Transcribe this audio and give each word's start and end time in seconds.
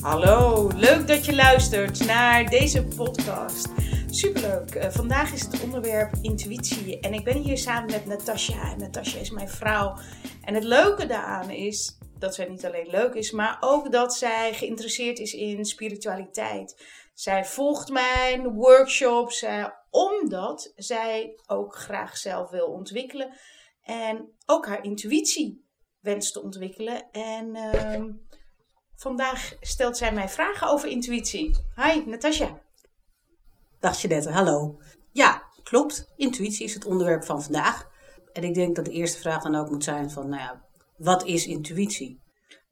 Hallo, 0.00 0.68
leuk 0.76 1.06
dat 1.06 1.24
je 1.24 1.34
luistert 1.34 2.06
naar 2.06 2.50
deze 2.50 2.84
podcast. 2.84 3.68
Superleuk. 4.10 4.74
Uh, 4.74 4.90
vandaag 4.90 5.32
is 5.32 5.42
het 5.42 5.62
onderwerp 5.62 6.14
intuïtie 6.22 7.00
en 7.00 7.14
ik 7.14 7.24
ben 7.24 7.36
hier 7.36 7.58
samen 7.58 7.90
met 7.90 8.06
Natasja. 8.06 8.72
En 8.72 8.78
Natasja 8.78 9.20
is 9.20 9.30
mijn 9.30 9.48
vrouw. 9.48 9.96
En 10.44 10.54
het 10.54 10.64
leuke 10.64 11.06
daaraan 11.06 11.50
is 11.50 11.98
dat 12.18 12.34
zij 12.34 12.48
niet 12.48 12.66
alleen 12.66 12.86
leuk 12.86 13.14
is, 13.14 13.30
maar 13.30 13.56
ook 13.60 13.92
dat 13.92 14.14
zij 14.14 14.54
geïnteresseerd 14.54 15.18
is 15.18 15.32
in 15.32 15.64
spiritualiteit. 15.64 16.84
Zij 17.14 17.44
volgt 17.44 17.90
mijn 17.90 18.48
workshops 18.48 19.42
uh, 19.42 19.66
omdat 19.90 20.72
zij 20.76 21.40
ook 21.46 21.76
graag 21.76 22.16
zelf 22.16 22.50
wil 22.50 22.66
ontwikkelen 22.66 23.38
en 23.82 24.34
ook 24.46 24.66
haar 24.66 24.84
intuïtie 24.84 25.68
wenst 26.00 26.32
te 26.32 26.42
ontwikkelen. 26.42 27.10
En 27.10 27.56
uh, 27.56 28.04
vandaag 29.00 29.54
stelt 29.60 29.96
zij 29.96 30.12
mij 30.12 30.28
vragen 30.28 30.68
over 30.68 30.88
intuïtie. 30.88 31.56
Hi, 31.76 32.04
Natasja. 32.06 32.60
Dag 33.78 34.00
Jeanette, 34.00 34.30
hallo. 34.30 34.80
Ja, 35.12 35.42
klopt. 35.62 36.12
Intuïtie 36.16 36.64
is 36.64 36.74
het 36.74 36.84
onderwerp 36.84 37.24
van 37.24 37.42
vandaag. 37.42 37.90
En 38.32 38.44
ik 38.44 38.54
denk 38.54 38.76
dat 38.76 38.84
de 38.84 38.90
eerste 38.90 39.18
vraag 39.18 39.42
dan 39.42 39.54
ook 39.54 39.70
moet 39.70 39.84
zijn 39.84 40.10
van, 40.10 40.28
nou 40.28 40.42
ja, 40.42 40.64
wat 40.96 41.24
is 41.24 41.46
intuïtie? 41.46 42.19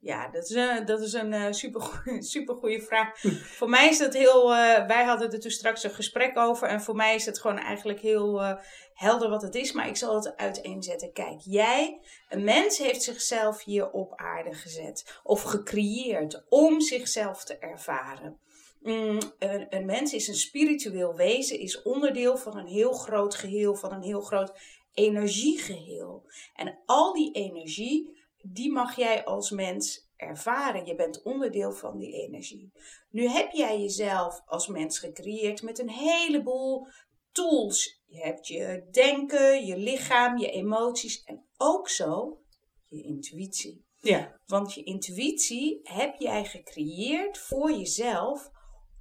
Ja, 0.00 0.28
dat 0.28 0.48
is 0.48 0.54
een, 0.54 0.84
dat 0.84 1.00
is 1.00 1.12
een 1.12 1.32
uh, 1.32 1.46
super, 1.50 2.02
super 2.34 2.54
goede 2.54 2.80
vraag. 2.80 3.18
voor 3.56 3.68
mij 3.68 3.88
is 3.88 3.98
dat 3.98 4.14
heel. 4.14 4.52
Uh, 4.52 4.86
wij 4.86 5.04
hadden 5.04 5.32
er 5.32 5.40
toen 5.40 5.50
straks 5.50 5.84
een 5.84 5.90
gesprek 5.90 6.38
over. 6.38 6.68
En 6.68 6.80
voor 6.80 6.96
mij 6.96 7.14
is 7.14 7.26
het 7.26 7.40
gewoon 7.40 7.58
eigenlijk 7.58 8.00
heel 8.00 8.42
uh, 8.42 8.52
helder 8.92 9.28
wat 9.28 9.42
het 9.42 9.54
is. 9.54 9.72
Maar 9.72 9.88
ik 9.88 9.96
zal 9.96 10.14
het 10.14 10.36
uiteenzetten. 10.36 11.12
Kijk, 11.12 11.40
jij, 11.40 12.00
een 12.28 12.44
mens 12.44 12.78
heeft 12.78 13.02
zichzelf 13.02 13.64
hier 13.64 13.90
op 13.90 14.12
aarde 14.16 14.54
gezet. 14.54 15.20
Of 15.22 15.42
gecreëerd 15.42 16.44
om 16.48 16.80
zichzelf 16.80 17.44
te 17.44 17.58
ervaren. 17.58 18.40
Mm, 18.80 19.18
een, 19.38 19.66
een 19.68 19.86
mens 19.86 20.12
is 20.12 20.28
een 20.28 20.34
spiritueel 20.34 21.14
wezen, 21.14 21.58
is 21.58 21.82
onderdeel 21.82 22.36
van 22.36 22.56
een 22.56 22.66
heel 22.66 22.92
groot 22.92 23.34
geheel, 23.34 23.74
van 23.74 23.92
een 23.92 24.02
heel 24.02 24.20
groot 24.20 24.52
energiegeheel. 24.92 26.30
En 26.54 26.78
al 26.86 27.12
die 27.12 27.32
energie 27.32 28.17
die 28.42 28.72
mag 28.72 28.96
jij 28.96 29.24
als 29.24 29.50
mens 29.50 30.08
ervaren. 30.16 30.86
Je 30.86 30.94
bent 30.94 31.22
onderdeel 31.22 31.72
van 31.72 31.98
die 31.98 32.12
energie. 32.12 32.72
Nu 33.10 33.28
heb 33.28 33.52
jij 33.52 33.80
jezelf 33.80 34.42
als 34.46 34.66
mens 34.66 34.98
gecreëerd 34.98 35.62
met 35.62 35.78
een 35.78 35.90
heleboel 35.90 36.86
tools. 37.32 38.02
Je 38.06 38.20
hebt 38.20 38.46
je 38.46 38.86
denken, 38.90 39.66
je 39.66 39.76
lichaam, 39.76 40.38
je 40.38 40.50
emoties 40.50 41.22
en 41.24 41.44
ook 41.56 41.88
zo 41.88 42.40
je 42.88 43.02
intuïtie. 43.02 43.84
Ja. 44.00 44.40
Want 44.46 44.74
je 44.74 44.82
intuïtie 44.82 45.80
heb 45.82 46.14
jij 46.14 46.44
gecreëerd 46.44 47.38
voor 47.38 47.72
jezelf 47.72 48.50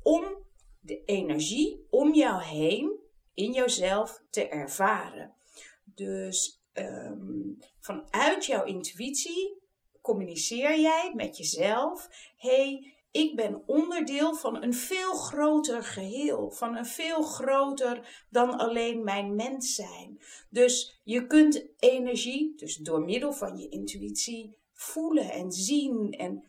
om 0.02 0.46
de 0.80 1.04
energie 1.06 1.86
om 1.90 2.14
jou 2.14 2.44
heen 2.44 3.00
in 3.34 3.52
jouzelf 3.52 4.24
te 4.30 4.48
ervaren. 4.48 5.36
Dus 5.84 6.57
um, 6.80 7.58
vanuit 7.80 8.46
jouw 8.46 8.64
intuïtie 8.64 9.62
communiceer 10.02 10.80
jij 10.80 11.12
met 11.16 11.38
jezelf: 11.38 12.08
hey, 12.38 12.94
ik 13.12 13.36
ben 13.36 13.64
onderdeel 13.66 14.36
van 14.36 14.64
een 14.64 14.74
veel 14.74 15.14
groter 15.14 15.84
geheel, 15.84 16.52
van 16.52 16.76
een 16.76 16.86
veel 16.86 17.22
groter 17.22 18.26
dan 18.30 18.58
alleen 18.58 19.04
mijn 19.04 19.36
mens 19.36 19.76
zijn. 19.76 20.20
Dus 20.50 21.02
je 21.04 21.28
kunt 21.28 21.66
energie, 21.80 22.54
dus 22.56 22.76
door 22.76 23.02
middel 23.02 23.34
van 23.34 23.58
je 23.58 23.70
intuïtie, 23.70 24.56
voelen 24.74 25.32
en 25.32 25.52
zien 25.52 26.12
en 26.12 26.44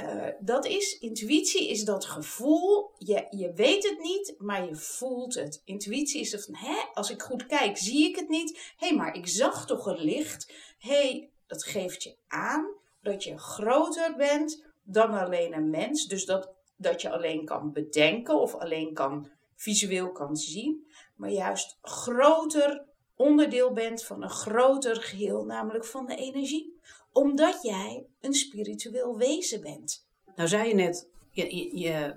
uh, 0.00 0.26
dat 0.40 0.66
is, 0.66 0.98
intuïtie 0.98 1.68
is 1.68 1.84
dat 1.84 2.04
gevoel, 2.04 2.90
je, 2.98 3.26
je 3.30 3.52
weet 3.52 3.88
het 3.88 3.98
niet, 3.98 4.34
maar 4.38 4.64
je 4.64 4.74
voelt 4.74 5.34
het. 5.34 5.62
Intuïtie 5.64 6.20
is 6.20 6.44
van, 6.44 6.54
hè, 6.54 6.76
als 6.94 7.10
ik 7.10 7.22
goed 7.22 7.46
kijk, 7.46 7.76
zie 7.76 8.08
ik 8.08 8.16
het 8.16 8.28
niet. 8.28 8.74
Hé, 8.76 8.94
maar 8.94 9.14
ik 9.14 9.26
zag 9.26 9.66
toch 9.66 9.86
een 9.86 10.04
licht. 10.04 10.52
Hé, 10.78 11.28
dat 11.46 11.64
geeft 11.64 12.02
je 12.02 12.16
aan 12.28 12.66
dat 13.02 13.24
je 13.24 13.38
groter 13.38 14.16
bent 14.16 14.64
dan 14.82 15.10
alleen 15.10 15.54
een 15.54 15.70
mens. 15.70 16.06
Dus 16.06 16.24
dat, 16.24 16.50
dat 16.76 17.02
je 17.02 17.10
alleen 17.10 17.44
kan 17.44 17.72
bedenken 17.72 18.40
of 18.40 18.54
alleen 18.54 18.94
kan 18.94 19.30
visueel 19.54 20.12
kan 20.12 20.36
zien. 20.36 20.86
Maar 21.16 21.30
juist 21.30 21.78
groter 21.82 22.86
onderdeel 23.16 23.72
bent 23.72 24.04
van 24.04 24.22
een 24.22 24.30
groter 24.30 24.96
geheel, 24.96 25.44
namelijk 25.44 25.84
van 25.84 26.06
de 26.06 26.16
energie 26.16 26.77
omdat 27.18 27.62
jij 27.62 28.06
een 28.20 28.34
spiritueel 28.34 29.16
wezen 29.16 29.60
bent. 29.60 30.06
Nou 30.34 30.48
zei 30.48 30.68
je 30.68 30.74
net, 30.74 31.08
je, 31.30 31.78
je, 31.78 32.16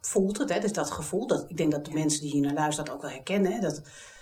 voelt 0.00 0.38
het, 0.38 0.48
hè, 0.48 0.60
dus 0.60 0.72
dat 0.72 0.90
gevoel. 0.90 1.26
Dat, 1.26 1.44
ik 1.50 1.56
denk 1.56 1.72
dat 1.72 1.84
de 1.84 1.92
mensen 1.92 2.20
die 2.20 2.30
hier 2.30 2.40
naar 2.42 2.54
luisteren 2.54 2.84
dat 2.84 2.94
ook 2.94 3.02
wel 3.02 3.10
herkennen. 3.10 3.52
Hè, 3.52 3.60
dat, 3.60 3.74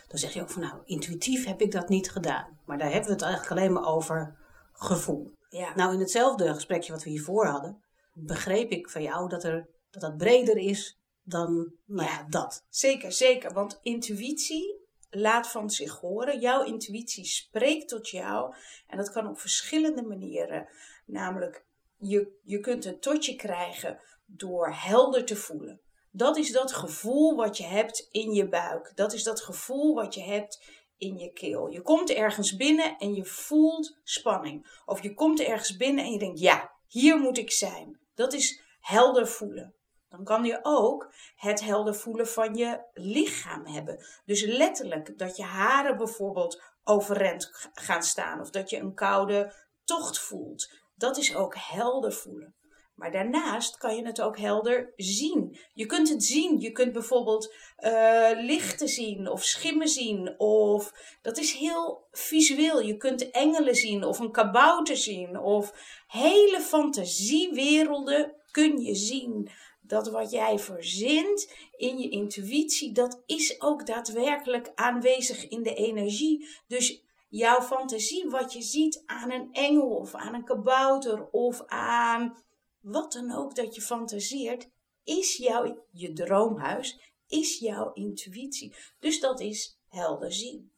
dan 0.08 0.19
zeg 0.19 0.32
je 0.32 0.40
ook 0.40 0.50
van 0.50 0.62
nou, 0.62 0.80
intuïtief 0.84 1.46
heb 1.46 1.60
ik 1.60 1.72
dat 1.72 1.88
niet 1.88 2.10
gedaan. 2.10 2.60
Maar 2.66 2.78
daar 2.78 2.90
hebben 2.90 3.06
we 3.06 3.12
het 3.12 3.22
eigenlijk 3.22 3.52
alleen 3.52 3.72
maar 3.72 3.94
over 3.94 4.36
gevoel. 4.72 5.30
Ja. 5.48 5.74
Nou, 5.74 5.92
in 5.92 6.00
hetzelfde 6.00 6.54
gesprekje 6.54 6.92
wat 6.92 7.02
we 7.02 7.10
hiervoor 7.10 7.46
hadden, 7.46 7.84
begreep 8.12 8.70
ik 8.70 8.90
van 8.90 9.02
jou 9.02 9.28
dat 9.28 9.44
er, 9.44 9.69
dat, 9.90 10.02
dat 10.02 10.16
breder 10.16 10.56
is 10.56 10.98
dan 11.22 11.72
nou 11.86 12.08
ja, 12.08 12.26
dat. 12.28 12.64
Zeker, 12.69 13.12
zeker. 13.12 13.52
Want 13.52 13.78
intuïtie 13.82 14.79
laat 15.10 15.48
van 15.48 15.71
zich 15.71 15.98
horen. 15.98 16.41
Jouw 16.41 16.65
intuïtie 16.65 17.25
spreekt 17.25 17.88
tot 17.88 18.09
jou. 18.09 18.54
En 18.87 18.97
dat 18.97 19.12
kan 19.12 19.28
op 19.28 19.41
verschillende 19.41 20.03
manieren. 20.03 20.69
Namelijk, 21.06 21.65
je, 21.97 22.38
je 22.43 22.60
kunt 22.60 22.84
het 22.84 23.03
tot 23.03 23.25
je 23.25 23.37
krijgen 23.37 24.00
door 24.26 24.72
helder 24.75 25.25
te 25.25 25.37
voelen. 25.37 25.81
Dat 26.10 26.37
is 26.37 26.53
dat 26.53 26.72
gevoel 26.72 27.37
wat 27.37 27.56
je 27.56 27.65
hebt 27.65 28.09
in 28.10 28.32
je 28.32 28.49
buik. 28.49 28.93
Dat 28.94 29.12
is 29.12 29.22
dat 29.22 29.41
gevoel 29.41 29.94
wat 29.94 30.15
je 30.15 30.22
hebt 30.22 30.62
in 30.99 31.19
je 31.19 31.32
keel. 31.32 31.69
Je 31.69 31.82
komt 31.82 32.10
ergens 32.10 32.56
binnen 32.56 32.97
en 32.99 33.15
je 33.15 33.25
voelt 33.25 33.99
spanning. 34.03 34.82
Of 34.87 35.03
je 35.03 35.15
komt 35.15 35.41
ergens 35.41 35.76
binnen 35.76 36.04
en 36.04 36.12
je 36.12 36.19
denkt, 36.19 36.41
ja, 36.41 36.72
hier 36.87 37.19
moet 37.19 37.38
ik 37.38 37.50
zijn. 37.50 38.00
Dat 38.15 38.32
is 38.32 38.62
helder 38.81 39.28
voelen. 39.28 39.75
Dan 40.10 40.25
kan 40.25 40.44
je 40.44 40.59
ook 40.62 41.12
het 41.37 41.60
helder 41.60 41.94
voelen 41.94 42.28
van 42.28 42.54
je 42.54 42.81
lichaam 42.93 43.66
hebben. 43.66 44.04
Dus 44.25 44.43
letterlijk 44.43 45.19
dat 45.19 45.37
je 45.37 45.43
haren 45.43 45.97
bijvoorbeeld 45.97 46.62
overeind 46.84 47.71
gaan 47.72 48.03
staan 48.03 48.41
of 48.41 48.50
dat 48.50 48.70
je 48.70 48.76
een 48.76 48.94
koude 48.94 49.53
tocht 49.84 50.19
voelt. 50.19 50.72
Dat 50.94 51.16
is 51.16 51.34
ook 51.34 51.54
helder 51.59 52.12
voelen. 52.12 52.54
Maar 53.00 53.12
daarnaast 53.12 53.76
kan 53.76 53.97
je 53.97 54.06
het 54.06 54.20
ook 54.20 54.38
helder 54.38 54.93
zien. 54.97 55.59
Je 55.72 55.87
kunt 55.87 56.09
het 56.09 56.25
zien. 56.25 56.60
Je 56.60 56.70
kunt 56.70 56.93
bijvoorbeeld 56.93 57.54
uh, 57.78 58.31
lichten 58.34 58.88
zien 58.88 59.28
of 59.28 59.44
schimmen 59.44 59.88
zien. 59.88 60.38
Of 60.38 60.93
dat 61.22 61.38
is 61.38 61.53
heel 61.53 62.06
visueel. 62.10 62.81
Je 62.81 62.97
kunt 62.97 63.31
engelen 63.31 63.75
zien 63.75 64.04
of 64.04 64.19
een 64.19 64.32
kabouter 64.32 64.97
zien. 64.97 65.38
Of 65.38 65.72
hele 66.06 66.60
fantasiewerelden 66.60 68.34
kun 68.50 68.78
je 68.78 68.94
zien 68.94 69.50
dat 69.90 70.10
wat 70.10 70.30
jij 70.30 70.58
verzint 70.58 71.52
in 71.76 71.98
je 71.98 72.08
intuïtie, 72.08 72.92
dat 72.92 73.22
is 73.26 73.60
ook 73.60 73.86
daadwerkelijk 73.86 74.72
aanwezig 74.74 75.48
in 75.48 75.62
de 75.62 75.74
energie. 75.74 76.48
Dus 76.66 77.04
jouw 77.28 77.60
fantasie, 77.60 78.28
wat 78.28 78.52
je 78.52 78.62
ziet 78.62 79.02
aan 79.06 79.32
een 79.32 79.48
engel 79.52 79.88
of 79.88 80.14
aan 80.14 80.34
een 80.34 80.44
kabouter 80.44 81.28
of 81.30 81.62
aan 81.66 82.36
wat 82.80 83.12
dan 83.12 83.32
ook 83.32 83.54
dat 83.54 83.74
je 83.74 83.80
fantaseert, 83.80 84.68
is 85.04 85.36
jouw 85.36 85.84
je 85.90 86.12
droomhuis, 86.12 87.00
is 87.26 87.58
jouw 87.58 87.92
intuïtie. 87.92 88.74
Dus 88.98 89.20
dat 89.20 89.40
is 89.40 89.78
helder 89.88 90.32
zien. 90.32 90.72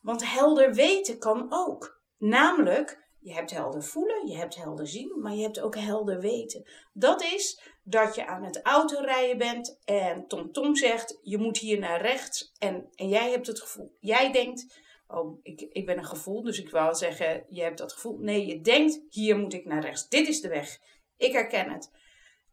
Want 0.00 0.30
helder 0.30 0.74
weten 0.74 1.18
kan 1.18 1.46
ook. 1.50 2.00
Namelijk, 2.18 3.06
je 3.20 3.32
hebt 3.32 3.50
helder 3.50 3.82
voelen, 3.82 4.26
je 4.26 4.36
hebt 4.36 4.56
helder 4.56 4.86
zien, 4.86 5.20
maar 5.20 5.34
je 5.34 5.42
hebt 5.42 5.60
ook 5.60 5.76
helder 5.76 6.20
weten. 6.20 6.68
Dat 6.92 7.22
is 7.22 7.76
dat 7.88 8.14
je 8.14 8.26
aan 8.26 8.44
het 8.44 8.60
autorijden 8.62 9.38
bent 9.38 9.78
en 9.84 10.26
Tom 10.26 10.52
Tom 10.52 10.76
zegt, 10.76 11.18
je 11.22 11.38
moet 11.38 11.58
hier 11.58 11.78
naar 11.78 12.00
rechts. 12.00 12.52
En, 12.58 12.88
en 12.94 13.08
jij 13.08 13.30
hebt 13.30 13.46
het 13.46 13.60
gevoel, 13.60 13.96
jij 14.00 14.32
denkt, 14.32 14.78
oh, 15.06 15.38
ik, 15.42 15.60
ik 15.60 15.86
ben 15.86 15.98
een 15.98 16.04
gevoel, 16.04 16.42
dus 16.42 16.60
ik 16.60 16.70
wou 16.70 16.94
zeggen, 16.94 17.44
je 17.48 17.62
hebt 17.62 17.78
dat 17.78 17.92
gevoel. 17.92 18.18
Nee, 18.18 18.46
je 18.46 18.60
denkt, 18.60 19.00
hier 19.10 19.38
moet 19.38 19.54
ik 19.54 19.64
naar 19.64 19.82
rechts. 19.82 20.08
Dit 20.08 20.28
is 20.28 20.40
de 20.40 20.48
weg. 20.48 20.78
Ik 21.16 21.32
herken 21.32 21.70
het. 21.70 21.90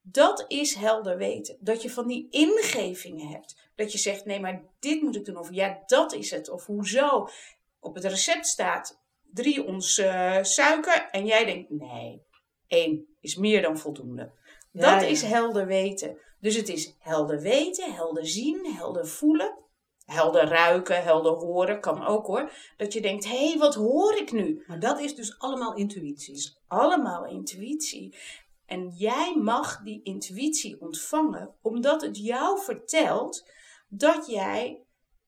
Dat 0.01 0.45
is 0.47 0.73
helder 0.73 1.17
weten. 1.17 1.57
Dat 1.59 1.81
je 1.81 1.89
van 1.89 2.07
die 2.07 2.27
ingevingen 2.29 3.27
hebt. 3.27 3.71
Dat 3.75 3.91
je 3.91 3.97
zegt, 3.97 4.25
nee, 4.25 4.39
maar 4.39 4.63
dit 4.79 5.01
moet 5.01 5.15
ik 5.15 5.25
doen. 5.25 5.37
Of 5.37 5.51
ja, 5.51 5.83
dat 5.85 6.13
is 6.13 6.31
het. 6.31 6.49
Of 6.49 6.65
hoezo. 6.65 7.27
Op 7.79 7.95
het 7.95 8.05
recept 8.05 8.47
staat 8.47 9.01
drie 9.21 9.63
ons 9.65 9.97
uh, 9.97 10.43
suiker. 10.43 11.09
En 11.11 11.25
jij 11.25 11.45
denkt, 11.45 11.69
nee, 11.69 12.21
één 12.67 13.15
is 13.19 13.35
meer 13.35 13.61
dan 13.61 13.77
voldoende. 13.77 14.31
Dat 14.81 15.01
is 15.01 15.21
helder 15.21 15.65
weten. 15.65 16.17
Dus 16.39 16.55
het 16.55 16.69
is 16.69 16.95
helder 16.99 17.39
weten, 17.41 17.93
helder 17.93 18.27
zien, 18.27 18.65
helder 18.65 19.07
voelen. 19.07 19.63
Helder 20.05 20.47
ruiken, 20.47 21.03
helder 21.03 21.31
horen, 21.31 21.79
kan 21.79 22.05
ook 22.05 22.25
hoor. 22.25 22.51
Dat 22.77 22.93
je 22.93 23.01
denkt, 23.01 23.25
hé, 23.25 23.47
hey, 23.49 23.57
wat 23.57 23.75
hoor 23.75 24.17
ik 24.17 24.31
nu? 24.31 24.63
Maar 24.67 24.79
dat 24.79 24.99
is 24.99 25.15
dus 25.15 25.39
allemaal 25.39 25.75
intuïtie. 25.75 26.57
Allemaal 26.67 27.25
intuïtie. 27.25 28.15
En 28.65 28.89
jij 28.89 29.35
mag 29.35 29.81
die 29.83 30.03
intuïtie 30.03 30.81
ontvangen, 30.81 31.55
omdat 31.61 32.01
het 32.01 32.17
jou 32.17 32.59
vertelt 32.59 33.45
dat 33.87 34.27
jij 34.27 34.85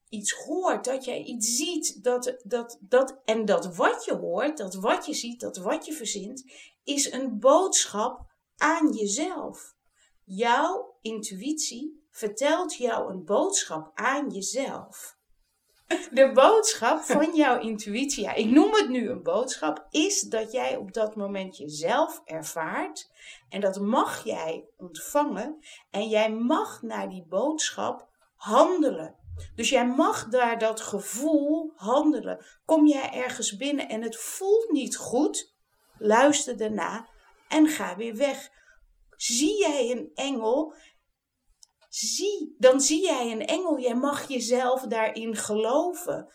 iets 0.10 0.32
hoort, 0.32 0.86
dat 0.86 1.06
jij 1.06 1.24
iets 1.24 1.56
ziet. 1.56 2.04
Dat, 2.04 2.36
dat, 2.44 2.78
dat, 2.82 3.22
en 3.26 3.46
dat 3.46 3.76
wat 3.76 4.06
je 4.06 4.16
hoort, 4.16 4.58
dat 4.58 4.74
wat 4.74 5.06
je 5.06 5.14
ziet, 5.14 5.40
dat 5.40 5.58
wat 5.58 5.86
je 5.86 5.94
verzint, 5.94 6.52
is 6.84 7.12
een 7.12 7.40
boodschap 7.40 8.26
aan 8.57 8.92
jezelf. 8.92 9.75
Jouw 10.24 10.98
intuïtie 11.01 12.07
vertelt 12.12 12.75
jou 12.75 13.12
een 13.12 13.25
boodschap 13.25 13.92
aan 13.94 14.30
jezelf. 14.30 15.18
De 16.12 16.31
boodschap 16.33 17.00
van 17.15 17.36
jouw 17.36 17.59
intuïtie, 17.59 18.24
ja, 18.24 18.33
ik 18.33 18.45
noem 18.45 18.74
het 18.74 18.89
nu 18.89 19.09
een 19.09 19.24
boodschap, 19.24 19.88
is 19.89 20.21
dat 20.21 20.51
jij 20.51 20.75
op 20.75 20.94
dat 20.94 21.15
moment 21.15 21.57
jezelf 21.57 22.21
ervaart. 22.25 23.12
En 23.50 23.62
dat 23.62 23.80
mag 23.80 24.24
jij 24.24 24.65
ontvangen. 24.77 25.59
En 25.89 26.07
jij 26.07 26.31
mag 26.31 26.81
naar 26.81 27.09
die 27.09 27.25
boodschap 27.30 28.07
handelen. 28.36 29.15
Dus 29.56 29.69
jij 29.69 29.88
mag 29.88 30.27
daar 30.27 30.59
dat 30.59 30.81
gevoel 30.81 31.71
handelen. 31.75 32.45
Kom 32.65 32.88
jij 32.88 33.12
ergens 33.12 33.57
binnen 33.57 33.89
en 33.89 34.01
het 34.01 34.18
voelt 34.18 34.71
niet 34.71 34.98
goed, 34.98 35.56
luister 35.98 36.57
daarna 36.57 37.07
en 37.48 37.68
ga 37.68 37.96
weer 37.96 38.16
weg. 38.16 38.50
Zie 39.16 39.60
jij 39.60 39.92
een 39.92 40.12
engel 40.14 40.74
zie, 41.90 42.56
dan 42.58 42.82
zie 42.82 43.02
jij 43.02 43.32
een 43.32 43.46
engel. 43.46 43.80
Jij 43.80 43.96
mag 43.96 44.28
jezelf 44.28 44.82
daarin 44.82 45.36
geloven. 45.36 46.28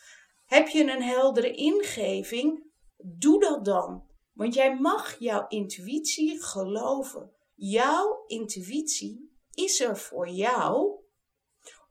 Heb 0.45 0.69
je 0.69 0.93
een 0.93 1.03
heldere 1.03 1.53
ingeving? 1.55 2.65
Doe 2.97 3.41
dat 3.41 3.65
dan. 3.65 4.07
Want 4.33 4.55
jij 4.55 4.79
mag 4.79 5.19
jouw 5.19 5.49
intuïtie 5.49 6.43
geloven. 6.43 7.31
Jouw 7.55 8.25
intuïtie 8.27 9.31
is 9.55 9.81
er 9.81 9.99
voor 9.99 10.29
jou 10.29 11.01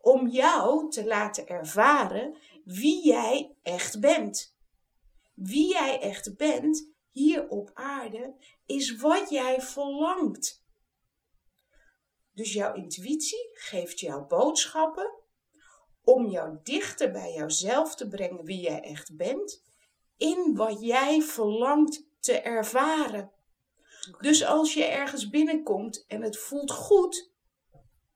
om 0.02 0.28
jou 0.28 0.90
te 0.90 1.06
laten 1.06 1.48
ervaren 1.48 2.38
wie 2.64 3.06
jij 3.06 3.56
echt 3.62 4.00
bent. 4.00 4.56
Wie 5.34 5.70
jij 5.70 6.00
echt 6.00 6.38
bent 6.38 6.91
hier 7.12 7.50
op 7.50 7.72
aarde 7.74 8.36
is 8.66 8.96
wat 8.96 9.30
jij 9.30 9.62
verlangt. 9.62 10.64
Dus 12.34 12.54
jouw 12.54 12.74
intuïtie 12.74 13.50
geeft 13.54 14.00
jou 14.00 14.26
boodschappen 14.26 15.20
om 16.04 16.28
jou 16.28 16.58
dichter 16.64 17.12
bij 17.12 17.34
jouzelf 17.34 17.96
te 17.96 18.08
brengen 18.08 18.44
wie 18.44 18.62
jij 18.62 18.82
echt 18.82 19.16
bent, 19.16 19.64
in 20.18 20.56
wat 20.56 20.82
jij 20.82 21.22
verlangt 21.22 22.06
te 22.20 22.42
ervaren. 22.42 23.32
Dus 24.20 24.46
als 24.46 24.74
je 24.74 24.84
ergens 24.84 25.30
binnenkomt 25.30 26.06
en 26.08 26.22
het 26.22 26.38
voelt 26.38 26.72
goed, 26.72 27.32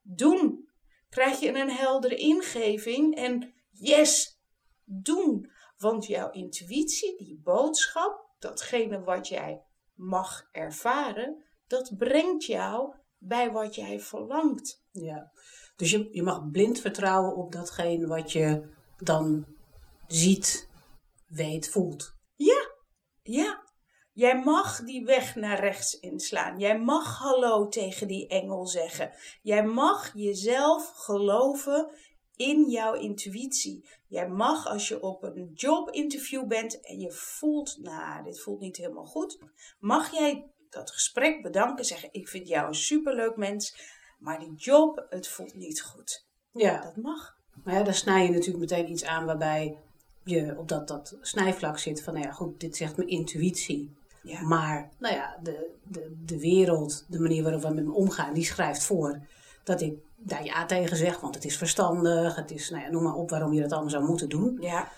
doen. 0.01 0.69
Krijg 1.09 1.39
je 1.39 1.48
een 1.48 1.69
heldere 1.69 2.15
ingeving 2.15 3.15
en 3.15 3.53
yes, 3.71 4.39
doen. 4.83 5.51
Want 5.77 6.06
jouw 6.06 6.31
intuïtie, 6.31 7.18
die 7.18 7.39
boodschap, 7.44 8.25
datgene 8.45 9.03
wat 9.03 9.27
jij 9.27 9.63
mag 9.94 10.47
ervaren, 10.51 11.44
dat 11.68 11.97
brengt 11.97 12.45
jou 12.45 12.95
bij 13.18 13.51
wat 13.51 13.75
jij 13.75 14.00
verlangt. 14.00 14.83
Ja, 14.92 15.31
dus 15.75 15.92
je, 15.92 16.07
je 16.12 16.24
mag 16.24 16.50
blind 16.51 16.80
vertrouwen 16.80 17.36
op 17.36 17.51
datgene 17.51 18.07
wat 18.07 18.31
je 18.31 18.69
dan 18.97 19.45
ziet, 20.07 20.69
weet, 21.27 21.69
voelt. 21.69 22.13
Ja, 22.36 22.71
ja. 23.21 23.63
Jij 24.12 24.44
mag 24.44 24.80
die 24.80 25.06
weg 25.06 25.36
naar 25.36 25.59
rechts 25.59 26.00
inslaan. 26.00 26.59
Jij 26.59 26.80
mag 26.80 27.18
hallo 27.18 27.68
tegen 27.68 28.07
die 28.07 28.27
engel 28.27 28.68
zeggen. 28.68 29.12
Jij 29.41 29.65
mag 29.65 30.12
jezelf 30.13 30.91
geloven 30.95 31.91
in 32.36 32.70
jouw 32.70 32.94
intuïtie. 32.94 33.86
Jij 34.08 34.30
mag 34.30 34.68
als 34.68 34.88
je 34.88 35.02
op 35.02 35.24
een 35.24 35.52
jobinterview 35.54 36.48
bent 36.48 36.82
en 36.82 37.00
je 37.00 37.12
voelt, 37.12 37.78
nou, 37.78 38.24
dit 38.24 38.42
voelt 38.42 38.60
niet 38.60 38.78
helemaal 38.78 39.06
goed, 39.06 39.40
mag 39.80 40.12
jij 40.12 40.50
dat 40.70 40.92
gesprek 40.92 41.42
bedanken, 41.42 41.86
zeggen: 41.86 42.10
Ik 42.12 42.28
vind 42.28 42.48
jou 42.48 42.68
een 42.68 42.76
superleuk 42.76 43.36
mens, 43.36 43.76
maar 44.20 44.40
die 44.40 44.56
job, 44.56 45.06
het 45.10 45.28
voelt 45.28 45.56
niet 45.56 45.82
goed. 45.82 46.26
Ja. 46.52 46.82
Dat 46.82 46.96
mag. 46.96 47.38
Maar 47.64 47.74
ja, 47.74 47.84
dan 47.84 47.94
snij 47.94 48.24
je 48.24 48.30
natuurlijk 48.30 48.60
meteen 48.60 48.92
iets 48.92 49.04
aan 49.04 49.26
waarbij 49.26 49.78
je 50.24 50.56
op 50.58 50.68
dat, 50.68 50.88
dat 50.88 51.18
snijvlak 51.22 51.78
zit 51.78 52.04
van, 52.04 52.14
nou 52.14 52.26
ja, 52.26 52.32
goed, 52.32 52.60
dit 52.60 52.76
zegt 52.76 52.98
mijn 52.98 53.10
intuïtie. 53.10 53.98
Ja. 54.24 54.42
Maar, 54.42 54.92
nou 55.00 55.16
ja, 55.16 55.40
de, 55.44 55.72
de, 55.84 56.22
de 56.26 56.40
wereld, 56.40 57.06
de 57.08 57.20
manier 57.20 57.44
waarop 57.44 57.62
we 57.62 57.74
met 57.74 57.86
me 57.86 57.94
omgaan, 57.94 58.34
die 58.34 58.44
schrijft 58.44 58.84
voor 58.84 59.28
dat 59.64 59.82
ik 59.82 59.98
daar 60.25 60.45
ja 60.45 60.66
tegen 60.66 60.98
zeg, 60.98 61.19
want 61.19 61.36
het 61.36 61.45
is 61.45 61.57
verstandig, 61.57 62.36
het 62.36 62.51
is, 62.51 62.69
nou 62.69 62.83
ja, 62.83 62.89
noem 62.89 63.04
maar 63.04 63.16
op 63.16 63.30
waarom 63.30 63.54
je 63.54 63.62
dat 63.62 63.72
allemaal 63.72 63.89
zou 63.89 64.04
moeten 64.04 64.30
doen. 64.30 64.57
Ja. 64.60 64.92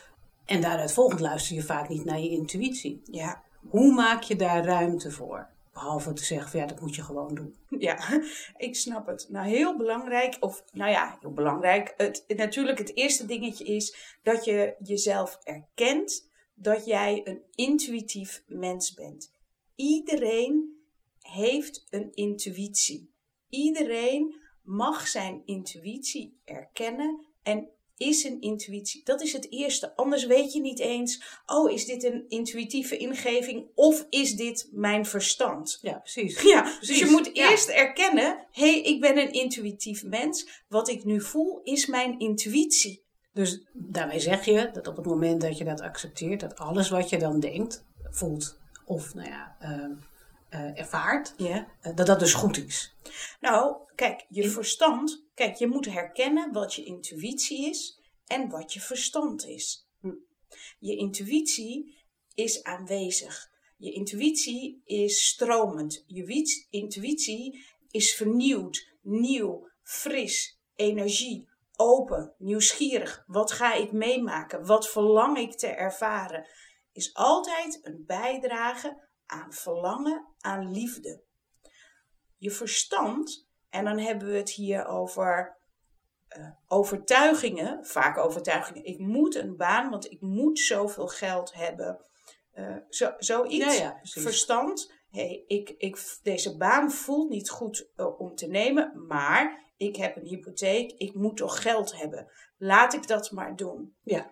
En 0.45 0.61
daaruit 0.61 0.91
volgend 0.91 1.19
luister 1.19 1.55
je 1.55 1.63
vaak 1.63 1.89
niet 1.89 2.05
naar 2.05 2.19
je 2.19 2.29
intuïtie. 2.29 3.01
Ja. 3.11 3.41
Hoe 3.69 3.93
maak 3.93 4.21
je 4.21 4.35
daar 4.35 4.65
ruimte 4.65 5.11
voor? 5.11 5.47
Behalve 5.73 6.13
te 6.13 6.23
zeggen 6.23 6.49
van 6.49 6.59
ja, 6.59 6.65
dat 6.65 6.79
moet 6.79 6.95
je 6.95 7.03
gewoon 7.03 7.35
doen. 7.35 7.55
Ja, 7.79 8.21
ik 8.57 8.75
snap 8.75 9.07
het. 9.07 9.27
Nou, 9.29 9.47
heel 9.47 9.77
belangrijk, 9.77 10.37
of 10.39 10.63
nou 10.71 10.91
ja, 10.91 11.17
heel 11.21 11.33
belangrijk. 11.33 11.93
Het, 11.97 12.23
natuurlijk, 12.27 12.77
het 12.77 12.95
eerste 12.95 13.25
dingetje 13.25 13.63
is 13.63 14.17
dat 14.23 14.45
je 14.45 14.75
jezelf 14.83 15.39
erkent 15.43 16.29
dat 16.53 16.85
jij 16.85 17.21
een 17.23 17.41
intuïtief 17.55 18.43
mens 18.47 18.93
bent. 18.93 19.31
Iedereen 19.75 20.81
heeft 21.19 21.87
een 21.89 22.11
intuïtie. 22.13 23.11
Iedereen 23.49 24.35
mag 24.67 25.07
zijn 25.07 25.41
intuïtie 25.45 26.39
erkennen 26.45 27.25
en 27.43 27.69
is 27.97 28.23
een 28.23 28.41
intuïtie. 28.41 29.01
Dat 29.03 29.21
is 29.21 29.33
het 29.33 29.51
eerste. 29.51 29.95
Anders 29.95 30.25
weet 30.25 30.53
je 30.53 30.61
niet 30.61 30.79
eens, 30.79 31.39
oh, 31.45 31.71
is 31.71 31.85
dit 31.85 32.03
een 32.03 32.25
intuïtieve 32.27 32.97
ingeving 32.97 33.67
of 33.75 34.05
is 34.09 34.35
dit 34.35 34.69
mijn 34.71 35.05
verstand? 35.05 35.79
Ja, 35.81 35.97
precies. 35.97 36.41
Ja, 36.51 36.61
Precies, 36.61 36.87
dus 36.87 36.99
je 36.99 37.05
moet 37.05 37.29
ja. 37.33 37.49
eerst 37.49 37.69
erkennen, 37.69 38.45
hé, 38.51 38.71
hey, 38.71 38.81
ik 38.81 39.01
ben 39.01 39.17
een 39.17 39.31
intuïtief 39.31 40.03
mens. 40.03 40.63
Wat 40.67 40.89
ik 40.89 41.03
nu 41.03 41.21
voel 41.21 41.61
is 41.63 41.85
mijn 41.85 42.19
intuïtie. 42.19 43.05
Dus 43.33 43.67
daarmee 43.73 44.19
zeg 44.19 44.45
je 44.45 44.69
dat 44.73 44.87
op 44.87 44.95
het 44.95 45.05
moment 45.05 45.41
dat 45.41 45.57
je 45.57 45.63
dat 45.63 45.81
accepteert, 45.81 46.39
dat 46.39 46.55
alles 46.55 46.89
wat 46.89 47.09
je 47.09 47.17
dan 47.17 47.39
denkt, 47.39 47.85
voelt 48.09 48.57
of 48.85 49.13
nou 49.13 49.29
ja, 49.29 49.55
eh, 49.59 49.89
eh, 50.49 50.79
ervaart, 50.79 51.35
eh, 51.37 51.95
dat 51.95 52.07
dat 52.07 52.19
dus 52.19 52.33
goed 52.33 52.57
is. 52.57 52.95
Nou, 53.39 53.77
kijk, 53.95 54.25
je 54.29 54.49
verstand, 54.49 55.25
kijk, 55.33 55.55
je 55.55 55.67
moet 55.67 55.85
herkennen 55.85 56.53
wat 56.53 56.73
je 56.73 56.83
intuïtie 56.83 57.69
is 57.69 57.99
en 58.25 58.49
wat 58.49 58.73
je 58.73 58.79
verstand 58.79 59.45
is. 59.45 59.87
Hm. 59.99 60.15
Je 60.79 60.95
intuïtie 60.95 61.97
is 62.33 62.63
aanwezig. 62.63 63.49
Je 63.77 63.91
intuïtie 63.91 64.81
is 64.85 65.27
stromend. 65.27 66.03
Je 66.07 66.67
intuïtie 66.69 67.65
is 67.89 68.15
vernieuwd, 68.15 68.93
nieuw, 69.01 69.69
fris, 69.83 70.59
energie, 70.75 71.49
open, 71.75 72.33
nieuwsgierig. 72.37 73.23
Wat 73.27 73.51
ga 73.51 73.73
ik 73.73 73.91
meemaken? 73.91 74.65
Wat 74.65 74.89
verlang 74.89 75.37
ik 75.37 75.57
te 75.57 75.67
ervaren? 75.67 76.47
Is 76.91 77.13
altijd 77.13 77.79
een 77.81 78.03
bijdrage 78.05 79.06
aan 79.27 79.53
verlangen, 79.53 80.27
aan 80.39 80.71
liefde. 80.71 81.23
Je 82.37 82.51
verstand, 82.51 83.47
en 83.69 83.85
dan 83.85 83.97
hebben 83.97 84.27
we 84.27 84.37
het 84.37 84.51
hier 84.51 84.85
over 84.85 85.57
eh, 86.27 86.49
overtuigingen, 86.67 87.85
vaak 87.85 88.17
overtuigingen. 88.17 88.85
Ik 88.85 88.99
moet 88.99 89.35
een 89.35 89.55
baan, 89.55 89.89
want 89.89 90.11
ik 90.11 90.21
moet 90.21 90.59
zoveel 90.59 91.07
geld 91.07 91.53
hebben. 91.53 92.05
Eh, 92.51 92.75
zo, 92.89 93.13
zoiets. 93.17 93.77
Ja, 93.77 93.83
ja, 93.83 93.91
precies. 93.91 94.23
Verstand. 94.23 94.93
Hey, 95.09 95.43
ik, 95.47 95.69
ik, 95.69 96.19
deze 96.21 96.57
baan 96.57 96.91
voelt 96.91 97.29
niet 97.29 97.49
goed 97.49 97.91
eh, 97.95 98.19
om 98.19 98.35
te 98.35 98.47
nemen, 98.47 99.05
maar 99.07 99.73
ik 99.77 99.95
heb 99.95 100.15
een 100.15 100.25
hypotheek. 100.25 100.91
Ik 100.91 101.13
moet 101.13 101.37
toch 101.37 101.61
geld 101.61 101.97
hebben. 101.97 102.31
Laat 102.57 102.93
ik 102.93 103.07
dat 103.07 103.31
maar 103.31 103.55
doen. 103.55 103.95
Ja. 104.03 104.31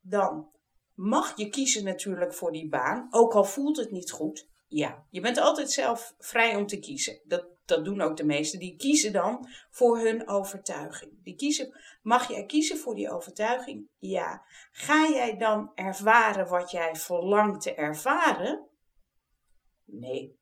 Dan 0.00 0.53
mag 0.94 1.36
je 1.36 1.48
kiezen 1.48 1.84
natuurlijk 1.84 2.34
voor 2.34 2.52
die 2.52 2.68
baan, 2.68 3.06
ook 3.10 3.34
al 3.34 3.44
voelt 3.44 3.76
het 3.76 3.90
niet 3.90 4.10
goed. 4.10 4.48
Ja, 4.66 5.04
je 5.10 5.20
bent 5.20 5.38
altijd 5.38 5.70
zelf 5.70 6.14
vrij 6.18 6.56
om 6.56 6.66
te 6.66 6.78
kiezen. 6.78 7.20
Dat, 7.24 7.46
dat 7.64 7.84
doen 7.84 8.00
ook 8.00 8.16
de 8.16 8.24
meesten. 8.24 8.58
Die 8.58 8.76
kiezen 8.76 9.12
dan 9.12 9.48
voor 9.70 9.98
hun 9.98 10.28
overtuiging. 10.28 11.22
Die 11.22 11.36
kiezen, 11.36 11.80
mag 12.02 12.28
jij 12.28 12.44
kiezen 12.44 12.78
voor 12.78 12.94
die 12.94 13.10
overtuiging? 13.10 13.88
Ja. 13.98 14.44
Ga 14.72 15.08
jij 15.08 15.36
dan 15.36 15.72
ervaren 15.74 16.48
wat 16.48 16.70
jij 16.70 16.94
verlangt 16.96 17.62
te 17.62 17.74
ervaren? 17.74 18.68
Nee. 19.84 20.38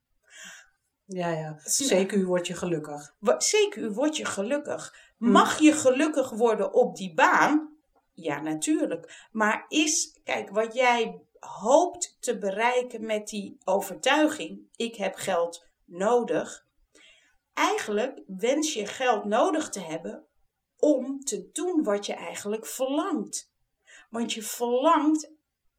Ja, 1.05 1.29
ja. 1.29 1.61
Zeker, 1.65 2.25
word 2.25 2.47
je 2.47 2.55
gelukkig. 2.55 3.15
Zeker, 3.39 3.93
word 3.93 4.17
je 4.17 4.25
gelukkig. 4.25 5.13
Mag 5.19 5.59
je 5.59 5.73
gelukkig 5.73 6.31
worden 6.31 6.73
op 6.73 6.97
die 6.97 7.15
baan? 7.15 7.72
Ja, 8.13 8.41
natuurlijk. 8.41 9.29
Maar 9.33 9.65
is, 9.69 10.21
kijk, 10.25 10.51
wat 10.51 10.75
jij 10.75 11.21
hoopt 11.39 12.17
te 12.21 12.39
bereiken 12.39 13.07
met 13.07 13.29
die 13.29 13.59
overtuiging: 13.65 14.69
ik 14.77 14.97
heb 14.97 15.15
geld 15.15 15.67
nodig. 15.85 16.67
Eigenlijk 17.55 18.23
wens 18.27 18.75
je 18.75 18.87
geld 18.87 19.25
nodig 19.25 19.69
te 19.69 19.81
hebben 19.81 20.27
om 20.77 21.21
te 21.21 21.51
doen 21.53 21.83
wat 21.83 22.07
je 22.07 22.15
eigenlijk 22.15 22.67
verlangt. 22.67 23.51
Want 24.11 24.33
je 24.33 24.43
verlangt 24.43 25.33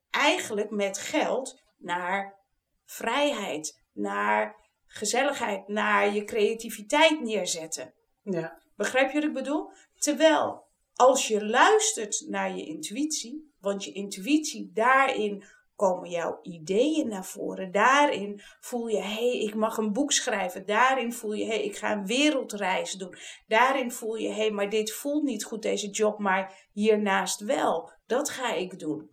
eigenlijk 0.09 0.69
met 0.69 0.97
geld 0.97 1.61
naar 1.77 2.39
vrijheid, 2.85 3.83
naar 3.91 4.55
gezelligheid, 4.85 5.67
naar 5.67 6.13
je 6.13 6.23
creativiteit 6.23 7.19
neerzetten. 7.19 7.93
Ja. 8.21 8.61
Begrijp 8.75 9.07
je 9.11 9.13
wat 9.13 9.23
ik 9.23 9.33
bedoel? 9.33 9.71
Terwijl 9.95 10.67
als 10.95 11.27
je 11.27 11.45
luistert 11.45 12.25
naar 12.27 12.55
je 12.55 12.65
intuïtie, 12.65 13.53
want 13.59 13.83
je 13.83 13.91
intuïtie 13.91 14.71
daarin 14.73 15.43
komen 15.75 16.09
jouw 16.09 16.39
ideeën 16.41 17.07
naar 17.07 17.25
voren. 17.25 17.71
Daarin 17.71 18.41
voel 18.59 18.88
je, 18.88 19.01
hé, 19.01 19.29
hey, 19.29 19.39
ik 19.39 19.55
mag 19.55 19.77
een 19.77 19.93
boek 19.93 20.12
schrijven. 20.12 20.65
Daarin 20.65 21.13
voel 21.13 21.33
je, 21.33 21.43
hé, 21.43 21.50
hey, 21.50 21.63
ik 21.63 21.77
ga 21.77 21.91
een 21.91 22.05
wereldreis 22.05 22.91
doen. 22.91 23.15
Daarin 23.47 23.91
voel 23.91 24.15
je, 24.15 24.27
hé, 24.27 24.33
hey, 24.33 24.51
maar 24.51 24.69
dit 24.69 24.93
voelt 24.93 25.23
niet 25.23 25.43
goed, 25.43 25.62
deze 25.62 25.89
job, 25.89 26.19
maar 26.19 26.67
hiernaast 26.71 27.39
wel. 27.39 27.91
Dat 28.05 28.29
ga 28.29 28.53
ik 28.53 28.79
doen. 28.79 29.09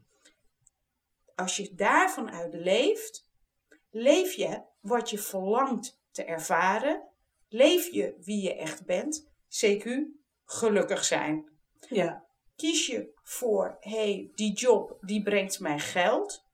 Als 1.34 1.56
je 1.56 1.74
daarvan 1.74 2.30
uit 2.30 2.54
leeft, 2.54 3.28
leef 3.90 4.32
je 4.32 4.62
wat 4.80 5.10
je 5.10 5.18
verlangt 5.18 6.00
te 6.10 6.24
ervaren. 6.24 7.08
Leef 7.48 7.92
je 7.92 8.16
wie 8.20 8.42
je 8.42 8.54
echt 8.54 8.84
bent. 8.84 9.30
CQ, 9.48 9.88
gelukkig 10.44 11.04
zijn. 11.04 11.49
Ja. 11.88 12.24
Kies 12.56 12.86
je 12.86 13.12
voor, 13.22 13.76
hey, 13.80 14.30
die 14.34 14.52
job, 14.52 14.98
die 15.00 15.22
brengt 15.22 15.60
mij 15.60 15.78
geld 15.78 16.48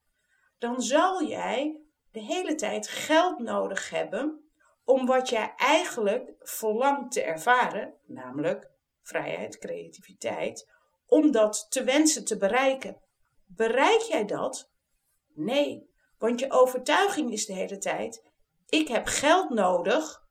dan 0.58 0.82
zal 0.82 1.24
jij 1.24 1.80
de 2.12 2.20
hele 2.20 2.54
tijd 2.54 2.88
geld 2.88 3.38
nodig 3.38 3.90
hebben 3.90 4.50
om 4.84 5.06
wat 5.06 5.28
jij 5.28 5.54
eigenlijk 5.56 6.32
verlangt 6.38 7.12
te 7.12 7.22
ervaren, 7.22 7.94
namelijk 8.06 8.70
vrijheid, 9.02 9.58
creativiteit, 9.58 10.70
om 11.06 11.30
dat 11.30 11.66
te 11.68 11.84
wensen 11.84 12.24
te 12.24 12.36
bereiken. 12.36 13.00
Bereik 13.46 14.00
jij 14.00 14.24
dat? 14.24 14.70
Nee, 15.34 15.90
want 16.18 16.40
je 16.40 16.50
overtuiging 16.50 17.32
is 17.32 17.46
de 17.46 17.52
hele 17.52 17.78
tijd: 17.78 18.24
ik 18.68 18.88
heb 18.88 19.06
geld 19.06 19.50
nodig 19.50 20.22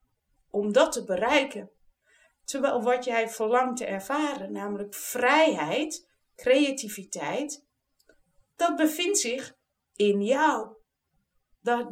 om 0.50 0.72
dat 0.72 0.92
te 0.92 1.04
bereiken. 1.04 1.70
Terwijl 2.46 2.82
wat 2.82 3.04
jij 3.04 3.28
verlangt 3.28 3.76
te 3.76 3.86
ervaren, 3.86 4.52
namelijk 4.52 4.94
vrijheid, 4.94 6.08
creativiteit, 6.34 7.64
dat 8.56 8.76
bevindt 8.76 9.18
zich 9.18 9.54
in 9.92 10.22
jou. 10.22 10.68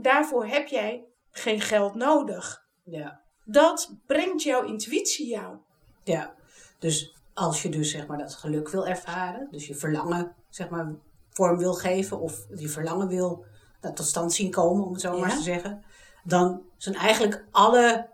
daarvoor 0.01 0.47
heb 0.47 0.67
jij 0.67 1.05
geen 1.31 1.61
geld 1.61 1.95
nodig. 1.95 2.69
Ja. 2.85 3.23
Dat 3.45 3.97
brengt 4.07 4.43
jouw 4.43 4.65
intuïtie 4.65 5.27
jou. 5.27 5.59
Ja, 6.05 6.35
dus 6.79 7.17
als 7.35 7.63
je 7.63 7.69
dus 7.69 7.91
zeg 7.91 8.07
maar 8.07 8.19
dat 8.19 8.35
geluk 8.35 8.69
wil 8.69 8.87
ervaren, 8.87 9.49
dus 9.51 9.67
je 9.67 9.75
verlangen 9.75 10.35
zeg 10.49 10.69
maar 10.69 10.95
vorm 11.31 11.59
wil 11.59 11.75
geven 11.75 12.21
of 12.21 12.47
je 12.55 12.69
verlangen 12.69 13.09
wil 13.09 13.45
tot 13.81 14.07
stand 14.07 14.33
zien 14.33 14.51
komen, 14.51 14.85
om 14.85 14.93
het 14.93 15.01
zo 15.01 15.19
maar 15.19 15.37
te 15.37 15.43
zeggen, 15.43 15.85
dan 16.25 16.63
zijn 16.77 16.95
eigenlijk 16.95 17.47
alle 17.51 18.14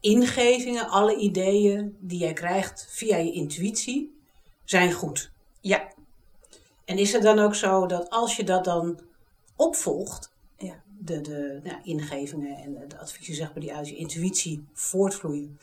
ingevingen, 0.00 0.88
alle 0.88 1.16
ideeën 1.16 1.96
die 2.00 2.18
jij 2.18 2.32
krijgt 2.32 2.86
via 2.90 3.16
je 3.16 3.32
intuïtie, 3.32 4.20
zijn 4.64 4.92
goed. 4.92 5.30
Ja. 5.60 5.92
En 6.84 6.98
is 6.98 7.12
het 7.12 7.22
dan 7.22 7.38
ook 7.38 7.54
zo 7.54 7.86
dat 7.86 8.10
als 8.10 8.36
je 8.36 8.44
dat 8.44 8.64
dan 8.64 9.00
opvolgt, 9.56 10.32
ja. 10.58 10.82
de, 10.98 11.20
de 11.20 11.60
nou, 11.62 11.76
ingevingen 11.82 12.56
en 12.56 12.88
de 12.88 12.98
adviezen 12.98 13.34
zeg 13.34 13.52
maar, 13.52 13.60
die 13.60 13.74
uit 13.74 13.88
je 13.88 13.96
intuïtie 13.96 14.64
voortvloeien, 14.72 15.58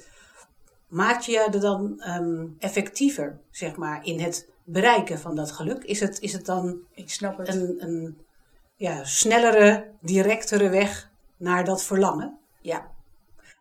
maak 0.87 1.21
je 1.21 1.39
er 1.39 1.59
dan 1.59 2.03
um, 2.07 2.55
effectiever 2.59 3.39
zeg 3.51 3.75
maar, 3.75 4.05
in 4.05 4.19
het 4.19 4.49
bereiken 4.63 5.19
van 5.19 5.35
dat 5.35 5.51
geluk? 5.51 5.83
Is 5.83 5.99
het, 5.99 6.19
is 6.19 6.33
het 6.33 6.45
dan 6.45 6.79
Ik 6.93 7.09
snap 7.09 7.37
het. 7.37 7.47
een, 7.47 7.75
een 7.79 8.17
ja, 8.75 9.03
snellere, 9.03 9.91
directere 9.99 10.69
weg 10.69 11.09
naar 11.37 11.65
dat 11.65 11.83
verlangen? 11.83 12.37
Ja, 12.61 12.91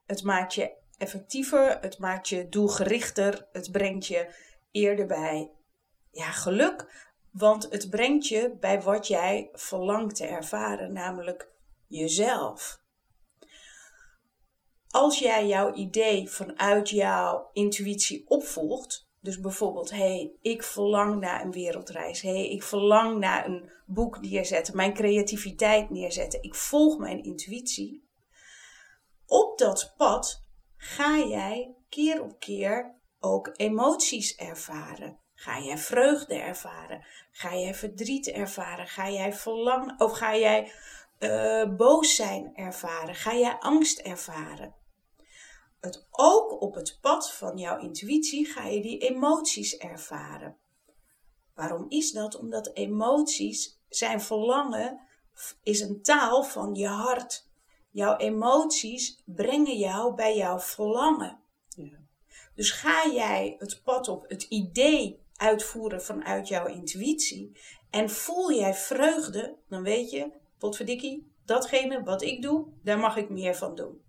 het 0.06 0.22
maakt 0.22 0.54
je 0.54 0.72
effectiever, 0.98 1.78
het 1.80 1.98
maakt 1.98 2.28
je 2.28 2.48
doelgerichter, 2.48 3.48
het 3.52 3.72
brengt 3.72 4.06
je 4.06 4.34
eerder 4.70 5.06
bij 5.06 5.50
ja, 6.10 6.30
geluk. 6.30 7.04
Want 7.30 7.66
het 7.70 7.90
brengt 7.90 8.28
je 8.28 8.56
bij 8.60 8.82
wat 8.82 9.06
jij 9.06 9.48
verlangt 9.52 10.16
te 10.16 10.26
ervaren, 10.26 10.92
namelijk 10.92 11.48
jezelf. 11.86 12.84
Als 14.88 15.18
jij 15.18 15.46
jouw 15.46 15.74
idee 15.74 16.30
vanuit 16.30 16.88
jouw 16.90 17.50
intuïtie 17.52 18.24
opvolgt, 18.28 19.08
dus 19.20 19.40
bijvoorbeeld, 19.40 19.90
hé, 19.90 19.96
hey, 19.96 20.32
ik 20.40 20.62
verlang 20.62 21.20
naar 21.20 21.44
een 21.44 21.52
wereldreis, 21.52 22.20
hé, 22.20 22.30
hey, 22.30 22.50
ik 22.50 22.62
verlang 22.62 23.18
naar 23.18 23.46
een 23.46 23.70
boek 23.86 24.20
neerzetten, 24.20 24.76
mijn 24.76 24.94
creativiteit 24.94 25.90
neerzetten, 25.90 26.42
ik 26.42 26.54
volg 26.54 26.98
mijn 26.98 27.22
intuïtie. 27.22 28.05
Op 29.26 29.58
dat 29.58 29.94
pad 29.96 30.44
ga 30.76 31.18
jij 31.18 31.74
keer 31.88 32.22
op 32.22 32.38
keer 32.38 32.94
ook 33.20 33.50
emoties 33.56 34.36
ervaren. 34.36 35.18
Ga 35.34 35.60
jij 35.60 35.78
vreugde 35.78 36.34
ervaren? 36.34 37.06
Ga 37.30 37.56
jij 37.56 37.74
verdriet 37.74 38.26
ervaren? 38.26 38.86
Ga 38.86 39.10
jij 39.10 39.32
verlangen 39.32 40.00
of 40.00 40.12
ga 40.12 40.36
jij 40.36 40.72
uh, 41.18 41.76
boos 41.76 42.14
zijn 42.14 42.50
ervaren? 42.54 43.14
Ga 43.14 43.34
jij 43.34 43.56
angst 43.58 43.98
ervaren? 43.98 44.74
Het, 45.80 46.06
ook 46.10 46.60
op 46.62 46.74
het 46.74 46.98
pad 47.00 47.32
van 47.32 47.58
jouw 47.58 47.78
intuïtie 47.78 48.46
ga 48.46 48.66
je 48.66 48.82
die 48.82 48.98
emoties 48.98 49.76
ervaren. 49.76 50.56
Waarom 51.54 51.86
is 51.88 52.12
dat? 52.12 52.38
Omdat 52.38 52.70
emoties, 52.74 53.80
zijn 53.88 54.20
verlangen, 54.20 55.00
is 55.62 55.80
een 55.80 56.02
taal 56.02 56.42
van 56.42 56.74
je 56.74 56.88
hart. 56.88 57.45
Jouw 57.96 58.16
emoties 58.16 59.22
brengen 59.24 59.78
jou 59.78 60.14
bij 60.14 60.36
jouw 60.36 60.58
verlangen. 60.58 61.38
Ja. 61.68 61.98
Dus 62.54 62.70
ga 62.70 63.10
jij 63.12 63.56
het 63.58 63.82
pad 63.84 64.08
op, 64.08 64.28
het 64.28 64.42
idee 64.42 65.20
uitvoeren 65.36 66.02
vanuit 66.02 66.48
jouw 66.48 66.66
intuïtie. 66.66 67.60
En 67.90 68.10
voel 68.10 68.52
jij 68.52 68.74
vreugde, 68.74 69.56
dan 69.68 69.82
weet 69.82 70.10
je, 70.10 70.30
potverdikkie, 70.58 71.32
datgene 71.44 72.02
wat 72.02 72.22
ik 72.22 72.42
doe, 72.42 72.66
daar 72.82 72.98
mag 72.98 73.16
ik 73.16 73.30
meer 73.30 73.54
van 73.54 73.74
doen. 73.74 74.02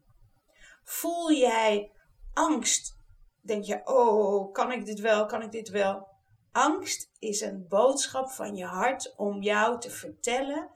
Voel 0.83 1.31
jij 1.31 1.91
angst, 2.33 2.97
denk 3.41 3.63
je, 3.63 3.81
oh, 3.85 4.53
kan 4.53 4.71
ik 4.71 4.85
dit 4.85 4.99
wel, 4.99 5.25
kan 5.25 5.41
ik 5.41 5.51
dit 5.51 5.69
wel? 5.69 6.07
Angst 6.51 7.11
is 7.19 7.41
een 7.41 7.65
boodschap 7.67 8.29
van 8.29 8.55
je 8.55 8.65
hart 8.65 9.13
om 9.15 9.41
jou 9.41 9.79
te 9.79 9.89
vertellen. 9.89 10.69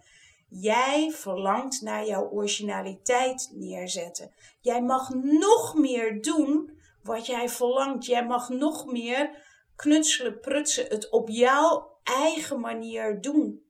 Jij 0.53 1.11
verlangt 1.11 1.81
naar 1.81 2.05
jouw 2.05 2.29
originaliteit 2.29 3.49
neerzetten. 3.53 4.31
Jij 4.59 4.81
mag 4.81 5.09
nog 5.13 5.73
meer 5.75 6.21
doen 6.21 6.79
wat 7.03 7.25
jij 7.25 7.49
verlangt. 7.49 8.05
Jij 8.05 8.25
mag 8.25 8.49
nog 8.49 8.85
meer 8.85 9.43
knutselen, 9.75 10.39
prutsen, 10.39 10.85
het 10.87 11.09
op 11.09 11.29
jouw 11.29 11.97
eigen 12.03 12.59
manier 12.59 13.21
doen. 13.21 13.65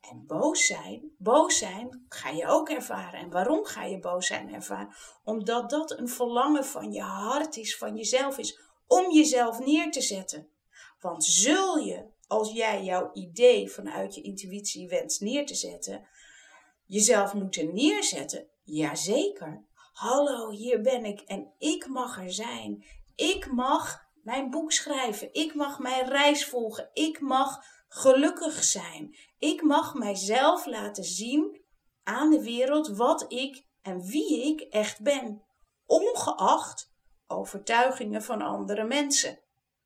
En 0.00 0.26
boos 0.26 0.66
zijn, 0.66 1.14
boos 1.18 1.58
zijn 1.58 2.04
ga 2.08 2.28
je 2.28 2.46
ook 2.46 2.68
ervaren. 2.68 3.20
En 3.20 3.30
waarom 3.30 3.64
ga 3.64 3.84
je 3.84 3.98
boos 3.98 4.26
zijn 4.26 4.54
ervaren? 4.54 4.94
Omdat 5.24 5.70
dat 5.70 5.98
een 5.98 6.08
verlangen 6.08 6.64
van 6.64 6.92
je 6.92 7.02
hart 7.02 7.56
is, 7.56 7.76
van 7.76 7.96
jezelf 7.96 8.38
is, 8.38 8.60
om 8.86 9.12
jezelf 9.12 9.58
neer 9.58 9.90
te 9.90 10.00
zetten. 10.00 10.48
Want 11.00 11.24
zul 11.24 11.76
je, 11.76 12.12
als 12.34 12.52
jij 12.52 12.84
jouw 12.84 13.10
idee 13.12 13.70
vanuit 13.70 14.14
je 14.14 14.22
intuïtie 14.22 14.88
wenst 14.88 15.20
neer 15.20 15.46
te 15.46 15.54
zetten, 15.54 16.08
jezelf 16.84 17.34
moeten 17.34 17.74
neerzetten? 17.74 18.48
Jazeker. 18.62 19.66
Hallo, 19.92 20.50
hier 20.50 20.80
ben 20.80 21.04
ik 21.04 21.20
en 21.20 21.54
ik 21.58 21.86
mag 21.86 22.18
er 22.18 22.32
zijn. 22.32 22.84
Ik 23.14 23.52
mag 23.52 24.08
mijn 24.22 24.50
boek 24.50 24.72
schrijven. 24.72 25.32
Ik 25.32 25.54
mag 25.54 25.78
mijn 25.78 26.08
reis 26.08 26.46
volgen. 26.46 26.90
Ik 26.92 27.20
mag 27.20 27.64
gelukkig 27.88 28.64
zijn. 28.64 29.16
Ik 29.38 29.62
mag 29.62 29.94
mijzelf 29.94 30.66
laten 30.66 31.04
zien 31.04 31.62
aan 32.02 32.30
de 32.30 32.42
wereld 32.42 32.88
wat 32.88 33.32
ik 33.32 33.66
en 33.82 34.00
wie 34.00 34.42
ik 34.52 34.60
echt 34.60 35.02
ben. 35.02 35.44
Ongeacht 35.86 36.92
overtuigingen 37.26 38.22
van 38.22 38.42
andere 38.42 38.84
mensen. 38.84 39.43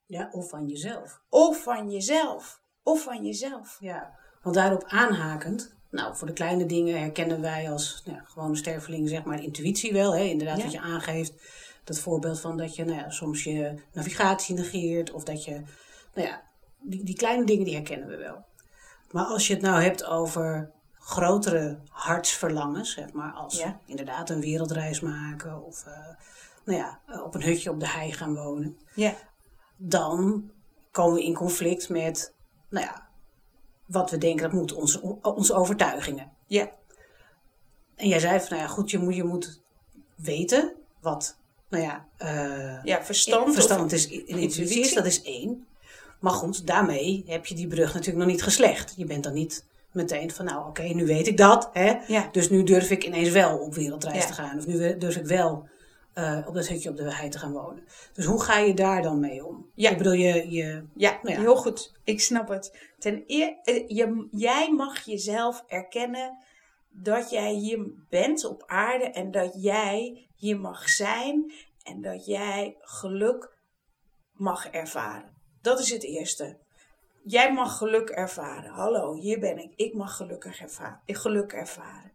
Ja, 0.09 0.29
of 0.33 0.49
van 0.49 0.67
jezelf. 0.67 1.21
Of 1.29 1.62
van 1.62 1.91
jezelf. 1.91 2.61
Of 2.83 3.03
van 3.03 3.25
jezelf. 3.25 3.77
Ja, 3.81 4.19
want 4.43 4.55
daarop 4.55 4.85
aanhakend, 4.87 5.75
nou, 5.91 6.17
voor 6.17 6.27
de 6.27 6.33
kleine 6.33 6.67
dingen 6.67 7.00
herkennen 7.00 7.41
wij 7.41 7.71
als 7.71 8.03
nou, 8.05 8.19
gewone 8.25 8.57
sterveling 8.57 9.09
zeg 9.09 9.25
maar 9.25 9.43
intuïtie 9.43 9.93
wel. 9.93 10.15
Hè? 10.17 10.23
Inderdaad, 10.23 10.62
wat 10.62 10.73
je 10.73 10.81
aangeeft 10.81 11.33
dat 11.85 11.99
voorbeeld 11.99 12.41
van 12.41 12.57
dat 12.57 12.75
je 12.77 12.85
nou 12.85 12.99
ja, 12.99 13.11
soms 13.11 13.45
je 13.45 13.75
navigatie 13.93 14.55
negeert 14.55 15.11
of 15.11 15.25
dat 15.25 15.45
je, 15.45 15.62
nou 16.15 16.29
ja, 16.29 16.43
die, 16.81 17.05
die 17.05 17.17
kleine 17.17 17.45
dingen 17.45 17.65
die 17.65 17.75
herkennen 17.75 18.09
we 18.09 18.17
wel. 18.17 18.45
Maar 19.11 19.25
als 19.25 19.47
je 19.47 19.53
het 19.53 19.62
nou 19.62 19.83
hebt 19.83 20.05
over 20.05 20.71
grotere 20.99 21.79
hartsverlangens, 21.88 22.93
zeg 22.93 23.12
maar, 23.12 23.33
als 23.33 23.59
Ja. 23.59 23.81
inderdaad 23.87 24.31
een 24.31 24.41
wereldreis 24.41 25.00
maken 25.00 25.65
of 25.65 25.87
eh, 25.87 25.93
nou 26.65 26.79
ja, 26.79 27.00
op 27.25 27.35
een 27.35 27.43
hutje 27.43 27.71
op 27.71 27.81
de 27.81 27.88
hei 27.88 28.12
gaan 28.12 28.35
wonen, 28.35 28.79
Ja. 28.95 29.15
Dan 29.78 30.50
komen 30.90 31.14
we 31.14 31.25
in 31.25 31.35
conflict 31.35 31.88
met, 31.88 32.35
nou 32.70 32.85
ja, 32.87 33.06
wat 33.87 34.11
we 34.11 34.18
denken 34.18 34.42
dat 34.42 34.52
moet, 34.52 34.73
onze, 34.73 35.18
onze 35.23 35.54
overtuigingen. 35.54 36.30
Ja. 36.47 36.70
En 37.97 38.08
jij 38.08 38.18
zei 38.18 38.38
van, 38.40 38.49
nou 38.50 38.61
ja, 38.62 38.66
goed, 38.68 38.90
je 38.90 38.99
moet, 38.99 39.14
je 39.14 39.25
moet 39.25 39.61
weten 40.16 40.75
wat, 41.00 41.37
nou 41.68 41.82
ja, 41.82 42.06
eh, 42.16 42.85
Ja, 42.85 43.02
verstand. 43.04 43.54
verstand 43.54 43.92
is, 43.92 44.08
in 44.08 44.38
intuïtie 44.38 44.80
is, 44.80 44.94
dat 44.94 45.06
is 45.06 45.23
één. 45.23 45.66
Maar 46.20 46.32
goed, 46.32 46.66
daarmee 46.66 47.25
heb 47.26 47.47
je 47.47 47.54
die 47.54 47.66
brug 47.66 47.92
natuurlijk 47.94 48.25
nog 48.25 48.26
niet 48.26 48.42
geslecht. 48.42 48.94
Je 48.97 49.04
bent 49.04 49.25
dan 49.25 49.32
niet 49.32 49.66
meteen 49.92 50.30
van, 50.30 50.44
nou 50.44 50.68
oké, 50.68 50.82
nu 50.82 51.06
weet 51.06 51.26
ik 51.26 51.37
dat. 51.37 51.70
Hè? 51.73 51.94
Ja. 52.06 52.28
Dus 52.32 52.50
nu 52.50 52.62
durf 52.62 52.90
ik 52.90 53.04
ineens 53.04 53.30
wel 53.30 53.58
op 53.58 53.75
wereldreis 53.75 54.23
Ja. 54.23 54.26
te 54.26 54.32
gaan. 54.32 54.58
Of 54.58 54.66
nu 54.66 54.99
durf 54.99 55.16
ik 55.16 55.26
wel 55.26 55.68
eh, 56.18 56.46
op 56.46 56.54
dat 56.54 56.68
hutje 56.68 56.90
op 56.90 56.96
de 56.96 57.14
hei 57.14 57.28
te 57.28 57.38
gaan 57.38 57.52
wonen. 57.52 57.84
Dus 58.12 58.25
hoe 58.25 58.42
ga 58.42 58.58
je 58.58 58.75
daar 58.75 59.02
dan 59.02 59.20
mee 59.20 59.46
om? 59.46 59.70
Ja. 59.75 59.90
Ik 59.90 59.98
bedoel, 59.98 60.12
je, 60.12 60.50
je, 60.50 60.84
Ja, 60.94 61.18
Nou 61.22 61.34
ja. 61.34 61.40
heel 61.40 61.56
goed. 61.56 61.92
Ik 62.04 62.20
snap 62.20 62.48
het. 62.48 62.78
Ten 62.98 63.25
eerste, 63.26 63.84
je, 63.87 64.28
jij 64.30 64.72
mag 64.72 65.04
jezelf 65.04 65.64
erkennen 65.66 66.38
dat 66.88 67.30
jij 67.30 67.52
hier 67.52 67.90
bent 68.08 68.44
op 68.44 68.62
aarde 68.66 69.04
en 69.04 69.30
dat 69.30 69.62
jij 69.62 70.28
hier 70.37 70.60
mag 70.60 70.88
zijn 70.88 71.52
en 71.82 72.02
dat 72.02 72.26
jij 72.26 72.76
geluk 72.80 73.56
mag 74.32 74.68
ervaren. 74.68 75.37
Dat 75.60 75.80
is 75.80 75.90
het 75.90 76.04
eerste. 76.04 76.58
Jij 77.25 77.52
mag 77.52 77.76
geluk 77.76 78.08
ervaren. 78.08 78.70
Hallo, 78.70 79.14
hier 79.14 79.38
ben 79.38 79.58
ik. 79.58 79.72
Ik 79.76 79.94
mag 79.94 80.16
gelukkig 80.16 80.60
ervaren. 80.60 81.00
Ik 81.04 81.16
geluk 81.16 81.52
ervaren. 81.52 82.12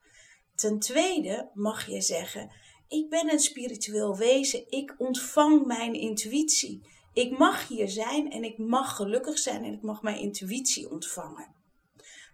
Ten 0.55 0.79
tweede 0.79 1.50
mag 1.53 1.86
je 1.86 2.01
zeggen: 2.01 2.51
Ik 2.94 3.10
ben 3.10 3.32
een 3.32 3.40
spiritueel 3.40 4.18
wezen. 4.18 4.64
Ik 4.70 4.96
ontvang 4.98 5.66
mijn 5.66 5.94
intuïtie. 5.94 6.82
Ik 7.14 7.38
mag 7.38 7.68
hier 7.68 7.90
zijn 7.90 8.32
en 8.32 8.44
ik 8.44 8.58
mag 8.58 8.96
gelukkig 8.96 9.38
zijn 9.38 9.64
en 9.64 9.74
ik 9.74 9.82
mag 9.82 10.02
mijn 10.02 10.20
intuïtie 10.20 10.92
ontvangen. 10.92 11.56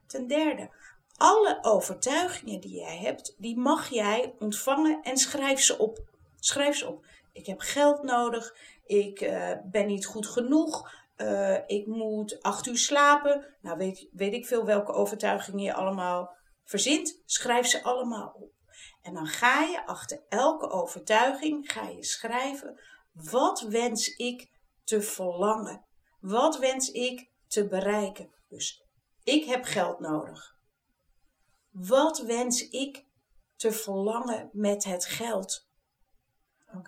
Ten 0.07 0.27
derde, 0.27 0.69
alle 1.15 1.59
overtuigingen 1.61 2.59
die 2.59 2.75
jij 2.75 2.97
hebt, 2.97 3.35
die 3.37 3.57
mag 3.57 3.89
jij 3.89 4.33
ontvangen 4.39 5.01
en 5.01 5.17
schrijf 5.17 5.59
ze 5.59 5.77
op. 5.77 5.99
Schrijf 6.39 6.75
ze 6.75 6.87
op. 6.87 7.05
Ik 7.33 7.45
heb 7.45 7.59
geld 7.59 8.03
nodig. 8.03 8.55
Ik 8.85 9.21
eh, 9.21 9.51
ben 9.63 9.87
niet 9.87 10.05
goed 10.05 10.27
genoeg. 10.27 10.91
eh, 11.15 11.57
ik 11.67 11.87
moet 11.87 12.41
acht 12.41 12.67
uur 12.67 12.77
slapen. 12.77 13.45
Nou, 13.61 13.77
weet, 13.77 14.07
weet 14.11 14.33
ik 14.33 14.45
veel 14.45 14.65
welke 14.65 14.91
overtuigingen 14.91 15.63
je 15.63 15.73
allemaal 15.73 16.35
verzint. 16.63 17.21
Schrijf 17.25 17.67
ze 17.67 17.83
allemaal 17.83 18.35
op. 18.39 18.58
En 19.01 19.13
dan 19.13 19.27
ga 19.27 19.61
je 19.61 19.85
achter 19.85 20.21
elke 20.29 20.69
overtuiging 20.69 21.71
ga 21.71 21.87
je 21.87 22.03
schrijven: 22.03 22.79
wat 23.11 23.61
wens 23.61 24.15
ik 24.15 24.49
te 24.83 25.01
verlangen? 25.01 25.85
Wat 26.19 26.57
wens 26.57 26.91
ik 26.91 27.29
te 27.47 27.67
bereiken? 27.67 28.29
Dus 28.47 28.83
ik 29.23 29.45
heb 29.45 29.63
geld 29.63 29.99
nodig. 29.99 30.55
Wat 31.69 32.19
wens 32.19 32.69
ik 32.69 33.05
te 33.55 33.71
verlangen 33.71 34.49
met 34.53 34.83
het 34.83 35.05
geld? 35.05 35.67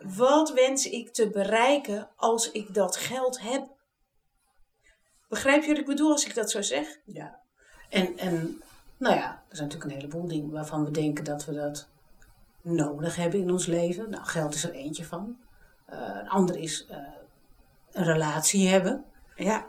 Wat 0.03 0.51
wens 0.51 0.89
ik 0.89 1.13
te 1.13 1.29
bereiken 1.29 2.09
als 2.15 2.51
ik 2.51 2.73
dat 2.73 2.95
geld 2.95 3.39
heb? 3.39 3.67
Begrijp 5.27 5.61
je 5.61 5.67
wat 5.67 5.77
ik 5.77 5.85
bedoel 5.85 6.11
als 6.11 6.25
ik 6.25 6.35
dat 6.35 6.51
zo 6.51 6.61
zeg? 6.61 6.99
ja. 7.05 7.39
En, 7.89 8.17
en 8.17 8.61
nou 8.97 9.15
ja, 9.15 9.43
er 9.49 9.55
zijn 9.55 9.67
natuurlijk 9.67 9.83
een 9.83 10.01
heleboel 10.01 10.27
dingen 10.27 10.51
waarvan 10.51 10.85
we 10.85 10.91
denken 10.91 11.23
dat 11.23 11.45
we 11.45 11.53
dat 11.53 11.87
nodig 12.61 13.15
hebben 13.15 13.39
in 13.39 13.51
ons 13.51 13.65
leven. 13.65 14.09
Nou, 14.09 14.25
geld 14.25 14.55
is 14.55 14.63
er 14.63 14.71
eentje 14.71 15.05
van. 15.05 15.37
Eh, 15.85 15.99
een 15.99 16.29
ander 16.29 16.57
is 16.57 16.85
eh, 16.85 16.97
een 17.91 18.03
relatie 18.03 18.67
hebben. 18.67 19.05
Ja, 19.35 19.67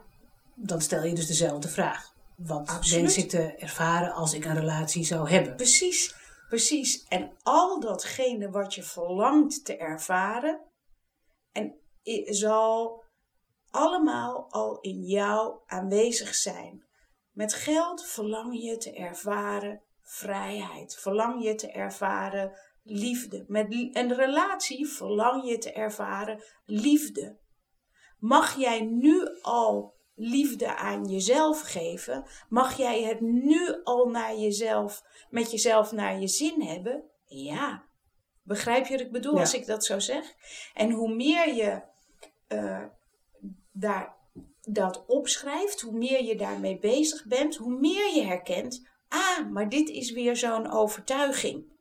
dan 0.55 0.81
stel 0.81 1.05
je 1.05 1.15
dus 1.15 1.27
dezelfde 1.27 1.69
vraag. 1.69 2.13
Wat 2.37 2.69
Absoluut. 2.69 3.01
wens 3.01 3.17
ik 3.17 3.29
te 3.29 3.55
ervaren 3.57 4.13
als 4.13 4.35
ik 4.35 4.45
een 4.45 4.59
relatie 4.59 5.05
zou 5.05 5.31
hebben? 5.31 5.57
precies. 5.57 6.21
Precies. 6.49 7.05
En 7.09 7.33
al 7.43 7.81
datgene 7.81 8.51
wat 8.51 8.75
je 8.75 8.83
verlangt 8.83 9.65
te 9.65 9.77
ervaren, 9.77 10.61
en 11.53 11.75
zal 12.25 13.05
allemaal 13.71 14.47
al 14.51 14.81
in 14.81 15.03
jou 15.03 15.59
aanwezig 15.67 16.35
zijn. 16.35 16.85
Met 17.31 17.55
geld 17.55 18.05
verlang 18.05 18.63
je 18.63 18.77
te 18.77 18.93
ervaren 18.93 19.83
vrijheid. 20.03 20.97
Verlang 20.97 21.45
je 21.45 21.55
te 21.55 21.71
ervaren 21.71 22.53
liefde. 22.83 23.45
Met 23.49 23.73
een 23.73 24.15
relatie 24.15 24.87
verlang 24.89 25.49
je 25.49 25.59
te 25.59 25.73
ervaren 25.73 26.43
liefde. 26.65 27.39
Mag 28.19 28.57
jij 28.57 28.81
nu 28.81 29.29
al 29.41 29.95
liefde 30.15 30.77
aan 30.77 31.05
jezelf 31.05 31.61
geven? 31.61 32.25
Mag 32.49 32.77
jij 32.77 33.03
het 33.03 33.21
nu 33.21 33.83
al 33.83 34.07
naar 34.07 34.37
jezelf, 34.37 35.03
met 35.31 35.51
jezelf 35.51 35.93
naar 35.93 36.21
je 36.21 36.29
zin 36.29 36.63
hebben? 36.63 37.05
Ja. 37.25 37.85
Begrijp 38.43 38.87
je 38.87 38.93
wat 38.93 39.07
ik 39.07 39.13
bedoel 39.13 39.35
Ja. 39.35 39.41
als 39.41 39.55
ik 39.55 39.67
dat 39.67 39.85
zo 39.85 39.99
zeg? 39.99 40.25
En 40.75 40.91
hoe 40.91 41.15
meer 41.15 41.55
je 41.55 41.83
eh, 42.49 42.85
daar, 43.73 44.17
dat 44.61 45.05
opschrijft, 45.07 45.81
hoe 45.81 45.99
meer 45.99 46.25
je 46.25 46.37
daarmee 46.37 46.79
bezig 46.79 47.25
bent, 47.25 47.57
hoe 47.57 47.79
meer 47.79 48.15
je 48.15 48.23
herkent, 48.23 48.89
ah, 49.09 49.51
maar 49.51 49.69
dit 49.69 49.89
is 49.89 50.13
weer 50.13 50.37
zo'n 50.37 50.71
overtuiging. 50.71 51.72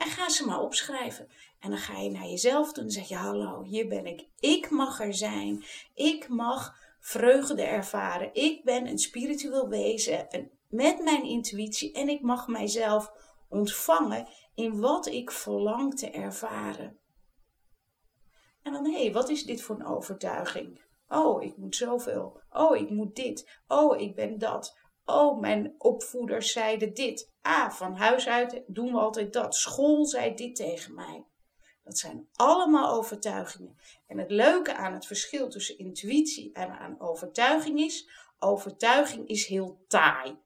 En 0.00 0.10
ga 0.10 0.28
ze 0.28 0.46
maar 0.46 0.60
opschrijven. 0.60 1.28
En 1.58 1.70
dan 1.70 1.78
ga 1.78 1.98
je 1.98 2.10
naar 2.10 2.26
jezelf 2.26 2.72
toe 2.72 2.82
en 2.84 2.90
zeg 2.90 3.08
je, 3.08 3.14
hallo, 3.14 3.62
hier 3.62 3.88
ben 3.88 4.06
ik. 4.06 4.28
Ik 4.38 4.70
mag 4.70 5.00
er 5.00 5.14
zijn. 5.14 5.64
Ik 5.94 6.28
mag 6.28 6.74
vreugde 7.00 7.62
ervaren. 7.62 8.34
Ik 8.34 8.64
ben 8.64 8.86
een 8.86 8.98
spiritueel 8.98 9.68
wezen 9.68 10.30
en 10.30 10.50
met 10.68 11.02
mijn 11.02 11.24
intuïtie 11.24 11.92
en 11.92 12.08
ik 12.08 12.20
mag 12.20 12.46
mijzelf 12.46 13.12
ontvangen 13.48 14.28
in 14.54 14.80
wat 14.80 15.06
ik 15.06 15.30
verlang 15.30 15.98
te 15.98 16.10
ervaren. 16.10 16.98
En 18.62 18.72
dan, 18.72 18.84
hé, 18.84 19.02
hey, 19.02 19.12
wat 19.12 19.28
is 19.28 19.44
dit 19.44 19.62
voor 19.62 19.76
een 19.76 19.86
overtuiging? 19.86 20.80
Oh, 21.08 21.42
ik 21.42 21.56
moet 21.56 21.76
zoveel. 21.76 22.40
Oh, 22.50 22.76
ik 22.76 22.90
moet 22.90 23.16
dit. 23.16 23.60
Oh, 23.68 24.00
ik 24.00 24.14
ben 24.14 24.38
dat. 24.38 24.78
Oh, 25.10 25.40
mijn 25.40 25.74
opvoeders 25.78 26.52
zeiden 26.52 26.94
dit. 26.94 27.30
Ah, 27.42 27.70
van 27.70 27.96
huis 27.96 28.28
uit 28.28 28.62
doen 28.66 28.92
we 28.92 28.98
altijd 28.98 29.32
dat. 29.32 29.54
School 29.54 30.06
zei 30.06 30.34
dit 30.34 30.56
tegen 30.56 30.94
mij. 30.94 31.24
Dat 31.84 31.98
zijn 31.98 32.28
allemaal 32.34 32.92
overtuigingen. 32.92 33.76
En 34.06 34.18
het 34.18 34.30
leuke 34.30 34.74
aan 34.74 34.92
het 34.92 35.06
verschil 35.06 35.48
tussen 35.48 35.78
intuïtie 35.78 36.52
en 36.52 36.78
aan 36.78 37.00
overtuiging 37.00 37.80
is: 37.80 38.08
overtuiging 38.38 39.28
is 39.28 39.46
heel 39.46 39.84
taai. 39.88 40.38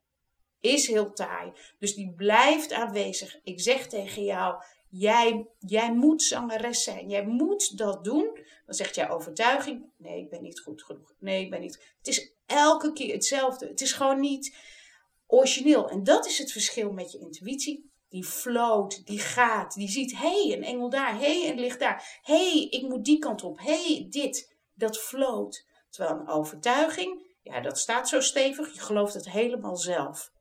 Is 0.61 0.87
heel 0.87 1.13
taai. 1.13 1.53
Dus 1.79 1.95
die 1.95 2.13
blijft 2.15 2.73
aanwezig. 2.73 3.41
Ik 3.43 3.61
zeg 3.61 3.87
tegen 3.87 4.25
jou: 4.25 4.63
jij, 4.97 5.49
jij 5.59 5.95
moet 5.95 6.23
zangeres 6.23 6.83
zijn. 6.83 7.09
Jij 7.09 7.27
moet 7.27 7.79
dat 7.79 8.05
doen. 8.05 8.39
Dan 8.67 8.75
zegt 8.75 8.95
jouw 8.95 9.09
overtuiging: 9.09 9.87
nee, 9.97 10.21
ik 10.21 10.31
ben 10.31 10.43
niet 10.43 10.61
goed 10.61 10.83
genoeg. 10.83 11.15
Nee, 11.19 11.45
ik 11.45 11.51
ben 11.51 11.61
niet. 11.61 11.95
Het 11.99 12.07
is 12.09 12.35
elke 12.47 12.93
keer 12.93 13.15
hetzelfde. 13.15 13.67
Het 13.67 13.81
is 13.81 13.93
gewoon 13.93 14.21
niet 14.21 14.57
origineel. 15.27 15.89
En 15.89 16.05
dat 16.05 16.27
is 16.27 16.39
het 16.39 16.53
verschil 16.53 16.93
met 16.93 17.13
je 17.13 17.19
intuïtie. 17.19 17.93
Die 18.09 18.25
float, 18.25 19.07
die 19.07 19.19
gaat, 19.19 19.75
die 19.75 19.89
ziet, 19.89 20.19
hé, 20.19 20.43
hey, 20.43 20.57
een 20.57 20.65
engel 20.65 20.91
daar, 20.91 21.19
hé, 21.19 21.41
hey, 21.41 21.51
een 21.51 21.61
licht 21.61 21.79
daar. 21.79 22.21
Hé, 22.23 22.51
hey, 22.51 22.67
ik 22.71 22.83
moet 22.83 23.05
die 23.05 23.19
kant 23.19 23.43
op, 23.43 23.59
hé, 23.59 23.85
hey, 23.85 24.07
dit. 24.11 24.57
Dat 24.75 24.99
float. 24.99 25.67
Terwijl 25.91 26.21
een 26.21 26.29
overtuiging, 26.29 27.37
ja, 27.43 27.61
dat 27.61 27.79
staat 27.79 28.09
zo 28.09 28.21
stevig, 28.21 28.75
je 28.75 28.81
gelooft 28.81 29.15
het 29.15 29.31
helemaal 29.31 29.77
zelf. 29.77 30.33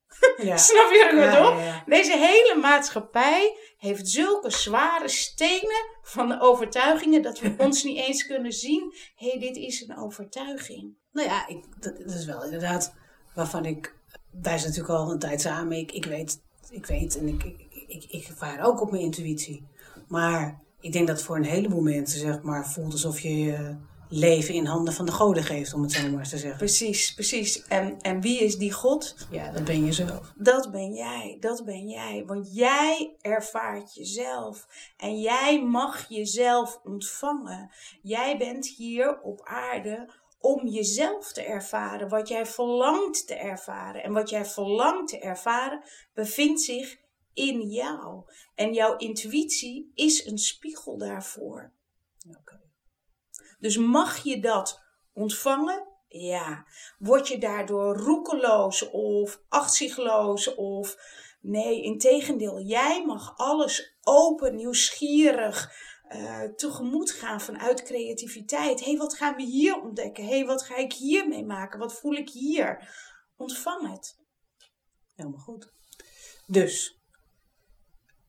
Ja. 0.44 0.58
Snap 0.68 0.92
je 0.92 1.10
wat 1.12 1.14
ik 1.14 1.20
Ja, 1.20 1.32
bedoel? 1.32 1.60
ja, 1.60 1.66
ja. 1.66 1.84
Deze 1.86 2.18
hele 2.18 2.58
maatschappij 2.62 3.58
heeft 3.78 4.10
zulke 4.10 4.50
zware 4.50 5.08
stenen 5.10 5.86
van 6.02 6.28
de 6.28 6.40
overtuigingen 6.42 7.22
dat 7.22 7.40
we 7.40 7.54
ons 7.58 7.84
niet 7.84 7.98
eens 7.98 8.26
kunnen 8.26 8.52
zien. 8.52 8.94
Hé, 9.16 9.30
hey, 9.30 9.40
dit 9.40 9.56
is 9.56 9.82
een 9.88 9.98
overtuiging. 9.98 10.96
Nou 11.12 11.28
ja, 11.28 11.48
ik, 11.48 11.66
dat, 11.80 11.98
dat 11.98 12.14
is 12.16 12.26
wel 12.26 12.44
inderdaad 12.44 12.94
waarvan 13.34 13.66
ik... 13.66 13.96
Wij 14.42 14.58
zijn 14.58 14.70
natuurlijk 14.70 15.00
al 15.00 15.12
een 15.12 15.20
tijd 15.20 15.42
samen. 15.42 15.78
Ik, 15.78 15.92
ik 15.92 16.06
weet, 16.06 16.42
ik 16.70 16.86
weet 16.86 17.18
en 17.18 17.28
ik, 17.28 17.44
ik, 17.44 17.68
ik, 17.88 18.04
ik 18.10 18.30
vaar 18.36 18.66
ook 18.66 18.82
op 18.82 18.92
mijn 18.92 19.04
intuïtie. 19.04 19.68
Maar 20.08 20.62
ik 20.80 20.92
denk 20.94 21.08
dat 21.08 21.22
voor 21.22 21.36
een 21.36 21.44
heleboel 21.44 21.82
mensen 21.82 22.20
zeg 22.20 22.42
maar 22.42 22.68
voelt 22.70 22.92
alsof 22.92 23.20
je 23.20 23.38
je 23.38 23.76
leven 24.18 24.54
in 24.54 24.66
handen 24.66 24.94
van 24.94 25.06
de 25.06 25.12
goden 25.12 25.44
geeft, 25.44 25.74
om 25.74 25.82
het 25.82 25.92
zo 25.92 26.10
maar 26.10 26.20
eens 26.20 26.30
te 26.30 26.38
zeggen. 26.38 26.58
Precies, 26.58 27.14
precies. 27.14 27.64
En, 27.68 28.02
en 28.02 28.22
wie 28.22 28.40
is 28.40 28.58
die 28.58 28.72
God? 28.72 29.16
Ja, 29.32 29.52
dat 29.52 29.64
ben 29.64 29.86
je 29.86 29.92
zelf. 29.92 30.34
Dat 30.36 30.72
ben 30.72 30.94
jij, 30.94 31.38
dat 31.40 31.66
ben 31.66 31.88
jij. 31.90 32.24
Want 32.26 32.56
jij 32.56 33.16
ervaart 33.22 33.94
jezelf. 33.94 34.68
En 34.98 35.20
jij 35.20 35.64
mag 35.64 36.10
jezelf 36.10 36.80
ontvangen. 36.84 37.72
Jij 38.02 38.38
bent 38.38 38.68
hier 38.68 39.22
op 39.22 39.42
aarde 39.44 40.10
om 40.40 40.68
jezelf 40.68 41.32
te 41.32 41.44
ervaren, 41.44 42.10
wat 42.10 42.28
jij 42.28 42.46
verlangt 42.46 43.28
te 43.28 43.36
ervaren. 43.36 44.04
En 44.04 44.14
wat 44.14 44.30
jij 44.30 44.46
verlangt 44.46 45.10
te 45.10 45.20
ervaren 45.20 45.84
bevindt 46.14 46.62
zich 46.62 46.98
in 47.34 47.62
jou. 47.62 48.24
En 48.56 48.74
jouw 48.74 48.98
intuïtie 48.98 49.92
is 49.94 50.26
een 50.26 50.38
spiegel 50.38 50.98
daarvoor. 50.98 51.72
Dus 53.64 53.78
mag 53.78 54.24
je 54.24 54.40
dat 54.40 54.82
ontvangen? 55.14 55.88
Ja. 56.08 56.66
Word 56.98 57.28
je 57.28 57.38
daardoor 57.38 57.98
roekeloos 57.98 58.90
of 58.90 59.42
achterzichtloos 59.50 60.56
of 60.56 60.98
nee, 61.42 61.82
integendeel, 61.82 62.60
jij 62.60 63.06
mag 63.06 63.38
alles 63.38 63.96
open, 64.02 64.56
nieuwsgierig 64.56 65.72
uh, 66.10 66.44
tegemoet 66.44 67.12
gaan 67.12 67.42
vanuit 67.42 67.84
creativiteit. 67.84 68.80
Hé, 68.80 68.90
hey, 68.90 68.98
wat 68.98 69.16
gaan 69.16 69.36
we 69.36 69.44
hier 69.44 69.82
ontdekken? 69.82 70.24
Hé, 70.24 70.30
hey, 70.30 70.46
wat 70.46 70.64
ga 70.64 70.76
ik 70.76 70.94
hier 70.94 71.28
mee 71.28 71.46
maken? 71.46 71.80
Wat 71.80 72.00
voel 72.00 72.14
ik 72.14 72.30
hier? 72.30 72.96
Ontvang 73.38 73.92
het. 73.92 74.18
Helemaal 75.16 75.40
goed. 75.40 75.72
Dus, 76.48 77.00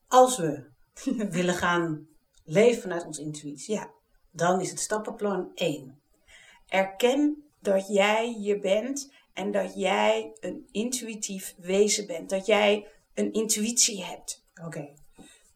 als 0.08 0.36
we 0.36 0.70
willen 1.38 1.54
gaan 1.54 2.08
leven 2.44 2.82
vanuit 2.82 3.04
onze 3.06 3.22
intuïtie, 3.22 3.74
ja. 3.74 4.02
Dan 4.34 4.60
is 4.60 4.70
het 4.70 4.80
stappenplan 4.80 5.50
1. 5.54 6.00
Erken 6.68 7.44
dat 7.60 7.88
jij 7.88 8.36
je 8.38 8.58
bent 8.58 9.12
en 9.32 9.50
dat 9.50 9.74
jij 9.74 10.32
een 10.40 10.68
intuïtief 10.70 11.54
wezen 11.58 12.06
bent. 12.06 12.30
Dat 12.30 12.46
jij 12.46 12.88
een 13.14 13.32
intuïtie 13.32 14.04
hebt. 14.04 14.44
Oké. 14.64 14.92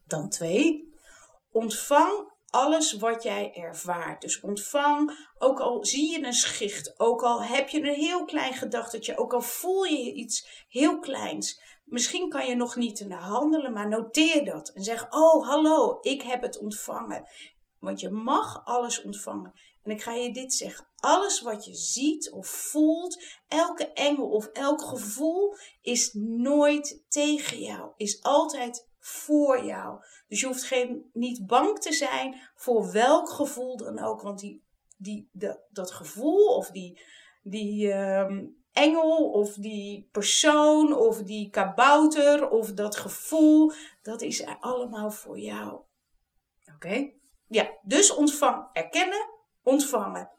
Dan 0.07 0.29
2 0.29 0.93
ontvang 1.51 2.31
alles 2.49 2.93
wat 2.93 3.23
jij 3.23 3.53
ervaart. 3.53 4.21
Dus 4.21 4.39
ontvang, 4.39 5.27
ook 5.37 5.59
al 5.59 5.85
zie 5.85 6.11
je 6.11 6.25
een 6.25 6.33
schicht, 6.33 6.99
ook 6.99 7.23
al 7.23 7.43
heb 7.43 7.69
je 7.69 7.77
een 7.77 7.93
heel 7.93 8.25
klein 8.25 8.53
gedachtetje, 8.53 9.17
ook 9.17 9.33
al 9.33 9.41
voel 9.41 9.83
je 9.83 10.13
iets 10.13 10.65
heel 10.69 10.99
kleins. 10.99 11.61
Misschien 11.85 12.29
kan 12.29 12.45
je 12.45 12.55
nog 12.55 12.75
niet 12.75 13.05
naar 13.07 13.21
handelen, 13.21 13.73
maar 13.73 13.87
noteer 13.87 14.45
dat. 14.45 14.69
En 14.69 14.83
zeg, 14.83 15.07
oh 15.09 15.47
hallo, 15.47 15.97
ik 16.01 16.21
heb 16.21 16.41
het 16.41 16.59
ontvangen. 16.59 17.27
Want 17.79 17.99
je 17.99 18.09
mag 18.09 18.65
alles 18.65 19.01
ontvangen. 19.01 19.53
En 19.83 19.91
ik 19.91 20.01
ga 20.01 20.13
je 20.13 20.33
dit 20.33 20.53
zeggen. 20.53 20.87
Alles 20.95 21.41
wat 21.41 21.65
je 21.65 21.73
ziet 21.73 22.31
of 22.31 22.47
voelt, 22.47 23.23
elke 23.47 23.93
engel 23.93 24.29
of 24.29 24.45
elk 24.45 24.81
gevoel, 24.81 25.55
is 25.81 26.13
nooit 26.13 27.03
tegen 27.07 27.59
jou. 27.59 27.91
Is 27.97 28.23
altijd 28.23 28.87
voor 28.99 29.65
jou. 29.65 29.99
Dus 30.27 30.39
je 30.39 30.45
hoeft 30.45 30.63
geen, 30.63 31.09
niet 31.13 31.47
bang 31.47 31.79
te 31.79 31.93
zijn 31.93 32.41
voor 32.55 32.91
welk 32.91 33.29
gevoel 33.29 33.77
dan 33.77 33.99
ook. 33.99 34.21
Want 34.21 34.39
die, 34.39 34.63
die, 34.97 35.29
de, 35.31 35.59
dat 35.69 35.91
gevoel 35.91 36.55
of 36.55 36.71
die, 36.71 37.01
die 37.41 37.91
ehm, 37.91 38.45
engel 38.71 39.31
of 39.31 39.53
die 39.53 40.09
persoon 40.11 40.97
of 40.97 41.23
die 41.23 41.49
kabouter 41.49 42.49
of 42.49 42.73
dat 42.73 42.95
gevoel, 42.95 43.71
dat 44.01 44.21
is 44.21 44.45
allemaal 44.59 45.11
voor 45.11 45.39
jou. 45.39 45.81
Oké? 46.75 47.11
Ja, 47.49 47.69
dus 47.81 48.13
ontvang, 48.13 48.69
erkennen, 48.73 49.29
ontvangen. 49.63 50.29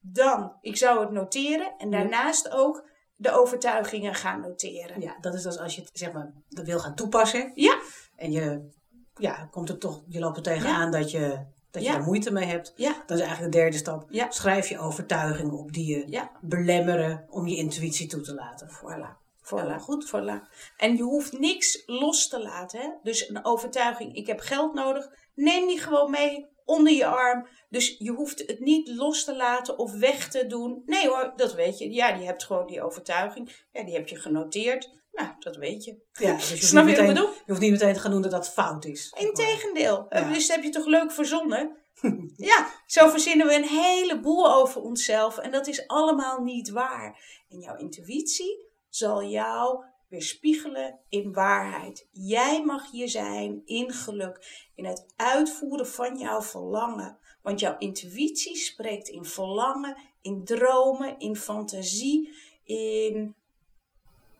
Dan, 0.00 0.56
ik 0.60 0.76
zou 0.76 1.00
het 1.00 1.10
noteren 1.10 1.74
en 1.78 1.90
daarnaast 1.90 2.50
ook 2.50 2.88
de 3.16 3.30
overtuigingen 3.30 4.14
gaan 4.14 4.40
noteren. 4.40 5.00
Ja, 5.00 5.16
dat 5.20 5.34
is 5.34 5.42
dus 5.42 5.58
als 5.58 5.74
je 5.74 5.80
het 5.80 5.90
zeg 5.92 6.12
maar 6.12 6.32
dat 6.48 6.66
wil 6.66 6.78
gaan 6.78 6.94
toepassen. 6.94 7.52
Ja. 7.54 7.78
En 8.16 8.32
je 8.32 8.70
ja, 9.16 9.48
komt 9.50 9.68
er 9.68 9.78
toch, 9.78 10.02
je 10.08 10.18
loopt 10.18 10.36
er 10.36 10.42
tegenaan 10.42 10.90
dat 10.90 11.10
je 11.10 11.52
dat 11.70 11.82
je 11.82 11.88
Ja. 11.88 11.96
er 11.96 12.02
moeite 12.02 12.32
mee 12.32 12.46
hebt. 12.46 12.72
Ja. 12.76 13.02
Dat 13.06 13.18
is 13.18 13.24
eigenlijk 13.24 13.52
de 13.52 13.58
derde 13.58 13.76
stap. 13.76 14.06
Ja. 14.10 14.30
Schrijf 14.30 14.68
je 14.68 14.78
overtuigingen 14.78 15.58
op 15.58 15.72
die 15.72 15.86
je 15.86 16.28
belemmeren 16.40 17.26
om 17.28 17.46
je 17.46 17.56
intuïtie 17.56 18.06
toe 18.06 18.20
te 18.20 18.34
laten. 18.34 18.68
Voilà. 18.70 19.22
Voilà, 19.44 19.76
goed, 19.80 20.08
voilà. 20.08 20.48
En 20.76 20.96
je 20.96 21.02
hoeft 21.02 21.38
niks 21.38 21.82
los 21.86 22.28
te 22.28 22.42
laten. 22.42 22.80
Hè? 22.80 22.88
Dus 23.02 23.28
een 23.28 23.44
overtuiging, 23.44 24.14
ik 24.14 24.26
heb 24.26 24.40
geld 24.40 24.74
nodig, 24.74 25.10
neem 25.34 25.66
die 25.66 25.78
gewoon 25.78 26.10
mee 26.10 26.52
onder 26.64 26.92
je 26.92 27.06
arm. 27.06 27.46
Dus 27.68 27.96
je 27.98 28.10
hoeft 28.10 28.38
het 28.46 28.60
niet 28.60 28.88
los 28.88 29.24
te 29.24 29.36
laten 29.36 29.78
of 29.78 29.92
weg 29.92 30.28
te 30.28 30.46
doen. 30.46 30.82
Nee 30.86 31.08
hoor, 31.08 31.32
dat 31.36 31.54
weet 31.54 31.78
je. 31.78 31.92
Ja, 31.92 32.08
je 32.08 32.24
hebt 32.24 32.44
gewoon 32.44 32.66
die 32.66 32.82
overtuiging. 32.82 33.64
Ja, 33.72 33.84
die 33.84 33.94
heb 33.94 34.08
je 34.08 34.16
genoteerd. 34.16 34.90
Nou, 35.12 35.28
dat 35.38 35.56
weet 35.56 35.84
je. 35.84 35.96
Ja, 36.12 36.36
dus 36.36 36.50
je 36.60 36.66
Snap 36.66 36.88
je 36.88 36.90
wat 36.90 37.00
ik 37.00 37.14
bedoel? 37.14 37.28
je 37.28 37.42
hoeft 37.46 37.60
niet 37.60 37.70
meteen 37.70 37.94
te 37.94 38.00
gaan 38.00 38.10
doen 38.10 38.22
dat 38.22 38.30
dat 38.30 38.52
fout 38.52 38.84
is. 38.84 39.14
Integendeel. 39.18 40.06
Ja. 40.08 40.32
Dus 40.32 40.46
dat 40.46 40.56
heb 40.56 40.64
je 40.64 40.70
toch 40.70 40.86
leuk 40.86 41.12
verzonnen? 41.12 41.76
ja, 42.36 42.70
zo 42.86 43.08
verzinnen 43.08 43.46
we 43.46 43.54
een 43.54 43.68
heleboel 43.68 44.52
over 44.54 44.80
onszelf. 44.80 45.38
En 45.38 45.50
dat 45.50 45.66
is 45.66 45.86
allemaal 45.86 46.42
niet 46.42 46.70
waar. 46.70 47.42
En 47.48 47.58
jouw 47.58 47.76
intuïtie 47.76 48.68
zal 48.88 49.24
jou 49.24 49.84
weer 50.14 50.22
spiegelen 50.22 50.98
in 51.08 51.32
waarheid. 51.32 52.08
Jij 52.10 52.64
mag 52.64 52.90
hier 52.90 53.08
zijn 53.08 53.62
in 53.64 53.92
geluk, 53.92 54.66
in 54.74 54.84
het 54.84 55.06
uitvoeren 55.16 55.86
van 55.86 56.18
jouw 56.18 56.42
verlangen. 56.42 57.18
Want 57.42 57.60
jouw 57.60 57.78
intuïtie 57.78 58.56
spreekt 58.56 59.08
in 59.08 59.24
verlangen, 59.24 59.96
in 60.20 60.44
dromen, 60.44 61.18
in 61.18 61.36
fantasie, 61.36 62.34
in 62.64 63.34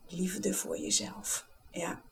liefde 0.09 0.55
voor 0.55 0.79
jezelf. 0.79 1.49
Ja. 1.71 2.03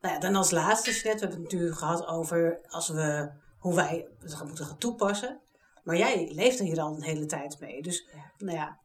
Nou 0.00 0.14
ja, 0.14 0.20
dan 0.20 0.34
als 0.34 0.50
laatste, 0.50 0.90
we 0.90 1.08
hebben 1.08 1.28
het 1.28 1.38
natuurlijk 1.38 1.76
gehad 1.78 2.06
over 2.06 2.60
als 2.68 2.88
we, 2.88 3.32
hoe 3.58 3.74
wij 3.74 4.08
het 4.20 4.44
moeten 4.44 4.66
gaan 4.66 4.78
toepassen. 4.78 5.40
Maar 5.82 5.96
jij 5.96 6.32
leeft 6.32 6.58
er 6.58 6.64
hier 6.64 6.80
al 6.80 6.94
een 6.94 7.02
hele 7.02 7.26
tijd 7.26 7.60
mee. 7.60 7.82
Dus 7.82 8.08
nou 8.38 8.56
ja, 8.56 8.78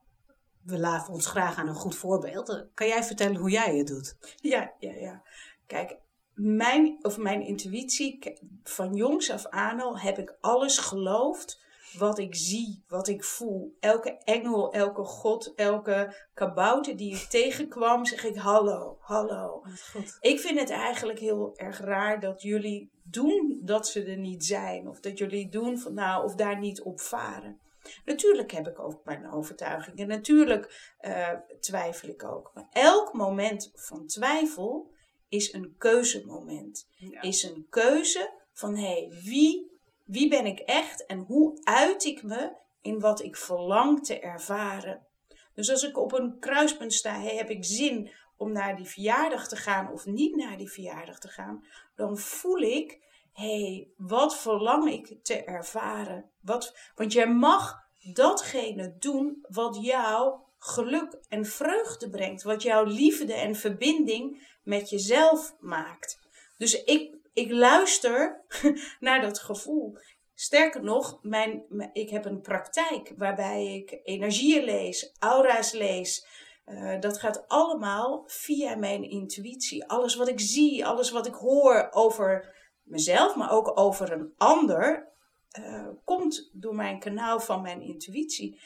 we 0.62 0.78
laten 0.78 1.12
ons 1.12 1.26
graag 1.26 1.56
aan 1.56 1.68
een 1.68 1.74
goed 1.74 1.96
voorbeeld. 1.96 2.66
Kan 2.74 2.86
jij 2.86 3.04
vertellen 3.04 3.36
hoe 3.36 3.50
jij 3.50 3.76
het 3.76 3.86
doet? 3.86 4.16
Ja, 4.36 4.72
ja, 4.78 4.92
ja. 4.92 5.22
Kijk, 5.66 5.96
mijn, 6.34 6.98
of 7.02 7.18
mijn 7.18 7.46
intuïtie, 7.46 8.38
van 8.62 8.94
jongs 8.94 9.30
af 9.30 9.46
aan 9.46 9.80
al 9.80 9.98
heb 9.98 10.18
ik 10.18 10.36
alles 10.40 10.78
geloofd 10.78 11.60
wat 11.98 12.18
ik 12.18 12.34
zie, 12.34 12.84
wat 12.88 13.08
ik 13.08 13.24
voel. 13.24 13.76
Elke 13.80 14.18
engel, 14.24 14.72
elke 14.72 15.04
god, 15.04 15.52
elke 15.54 16.14
kabouter 16.34 16.96
die 16.96 17.14
ik 17.14 17.22
tegenkwam, 17.38 18.04
zeg 18.04 18.24
ik 18.24 18.36
hallo, 18.36 18.96
hallo. 19.00 19.62
Goed. 19.92 20.16
Ik 20.20 20.40
vind 20.40 20.58
het 20.58 20.70
eigenlijk 20.70 21.18
heel 21.18 21.56
erg 21.56 21.80
raar 21.80 22.20
dat 22.20 22.42
jullie 22.42 22.90
doen 23.02 23.60
dat 23.62 23.88
ze 23.88 24.04
er 24.04 24.18
niet 24.18 24.44
zijn. 24.44 24.88
Of 24.88 25.00
dat 25.00 25.18
jullie 25.18 25.48
doen 25.48 25.78
van 25.78 25.94
nou, 25.94 26.24
of 26.24 26.34
daar 26.34 26.58
niet 26.58 26.82
op 26.82 27.00
varen. 27.00 27.60
Natuurlijk 28.04 28.50
heb 28.50 28.68
ik 28.68 28.78
ook 28.78 29.04
mijn 29.04 29.30
overtuigingen. 29.30 30.08
Natuurlijk 30.08 30.94
eh, 30.98 31.28
twijfel 31.60 32.08
ik 32.08 32.24
ook. 32.24 32.50
Maar 32.54 32.66
elk 32.72 33.12
moment 33.12 33.70
van 33.74 34.06
twijfel 34.06 34.90
is 35.28 35.52
een 35.52 35.74
keuzemoment. 35.78 36.88
Ja. 36.96 37.22
Is 37.22 37.42
een 37.42 37.66
keuze 37.70 38.32
van 38.52 38.76
hé, 38.76 38.82
hey, 38.82 39.20
wie, 39.24 39.80
wie 40.04 40.28
ben 40.28 40.46
ik 40.46 40.58
echt 40.58 41.06
en 41.06 41.18
hoe 41.18 41.60
uit 41.62 42.04
ik 42.04 42.22
me 42.22 42.52
in 42.80 43.00
wat 43.00 43.22
ik 43.22 43.36
verlang 43.36 44.04
te 44.04 44.20
ervaren. 44.20 45.06
Dus 45.54 45.70
als 45.70 45.82
ik 45.82 45.98
op 45.98 46.12
een 46.12 46.38
kruispunt 46.38 46.92
sta, 46.92 47.20
hey, 47.20 47.36
heb 47.36 47.50
ik 47.50 47.64
zin 47.64 48.10
om 48.40 48.52
naar 48.52 48.76
die 48.76 48.86
verjaardag 48.86 49.48
te 49.48 49.56
gaan 49.56 49.92
of 49.92 50.06
niet 50.06 50.36
naar 50.36 50.56
die 50.56 50.70
verjaardag 50.70 51.18
te 51.18 51.28
gaan, 51.28 51.64
dan 51.96 52.18
voel 52.18 52.58
ik, 52.58 52.98
hé, 53.32 53.62
hey, 53.62 53.88
wat 53.96 54.38
verlang 54.38 54.90
ik 54.90 55.16
te 55.22 55.44
ervaren? 55.44 56.30
Wat, 56.40 56.76
want 56.94 57.12
jij 57.12 57.28
mag 57.28 57.88
datgene 58.12 58.96
doen 58.98 59.46
wat 59.48 59.78
jou 59.80 60.40
geluk 60.58 61.18
en 61.28 61.44
vreugde 61.44 62.10
brengt, 62.10 62.42
wat 62.42 62.62
jouw 62.62 62.84
liefde 62.84 63.34
en 63.34 63.54
verbinding 63.54 64.48
met 64.62 64.90
jezelf 64.90 65.54
maakt. 65.60 66.18
Dus 66.56 66.84
ik, 66.84 67.14
ik 67.32 67.50
luister 67.50 68.40
naar 69.00 69.20
dat 69.20 69.38
gevoel. 69.38 69.96
Sterker 70.34 70.82
nog, 70.82 71.18
mijn, 71.22 71.64
ik 71.92 72.10
heb 72.10 72.24
een 72.24 72.40
praktijk 72.40 73.12
waarbij 73.16 73.66
ik 73.66 74.00
energieën 74.04 74.64
lees, 74.64 75.12
aura's 75.18 75.72
lees. 75.72 76.26
Eh, 76.70 77.00
dat 77.00 77.18
gaat 77.18 77.48
allemaal 77.48 78.22
via 78.26 78.76
mijn 78.76 79.02
intuïtie. 79.02 79.86
Alles 79.86 80.14
wat 80.14 80.28
ik 80.28 80.40
zie, 80.40 80.86
alles 80.86 81.10
wat 81.10 81.26
ik 81.26 81.34
hoor 81.34 81.88
over 81.90 82.56
mezelf, 82.82 83.36
maar 83.36 83.50
ook 83.50 83.78
over 83.78 84.12
een 84.12 84.32
ander, 84.36 85.12
eh, 85.50 85.88
komt 86.04 86.50
door 86.52 86.74
mijn 86.74 86.98
kanaal 86.98 87.40
van 87.40 87.62
mijn 87.62 87.80
intuïtie. 87.80 88.60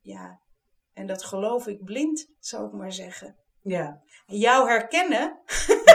Ja, 0.00 0.40
en 0.92 1.06
dat 1.06 1.24
geloof 1.24 1.66
ik 1.66 1.84
blind, 1.84 2.34
zou 2.38 2.66
ik 2.66 2.72
maar 2.72 2.92
zeggen. 2.92 3.36
Ja. 3.62 4.02
Jou 4.26 4.68
herkennen, 4.68 5.40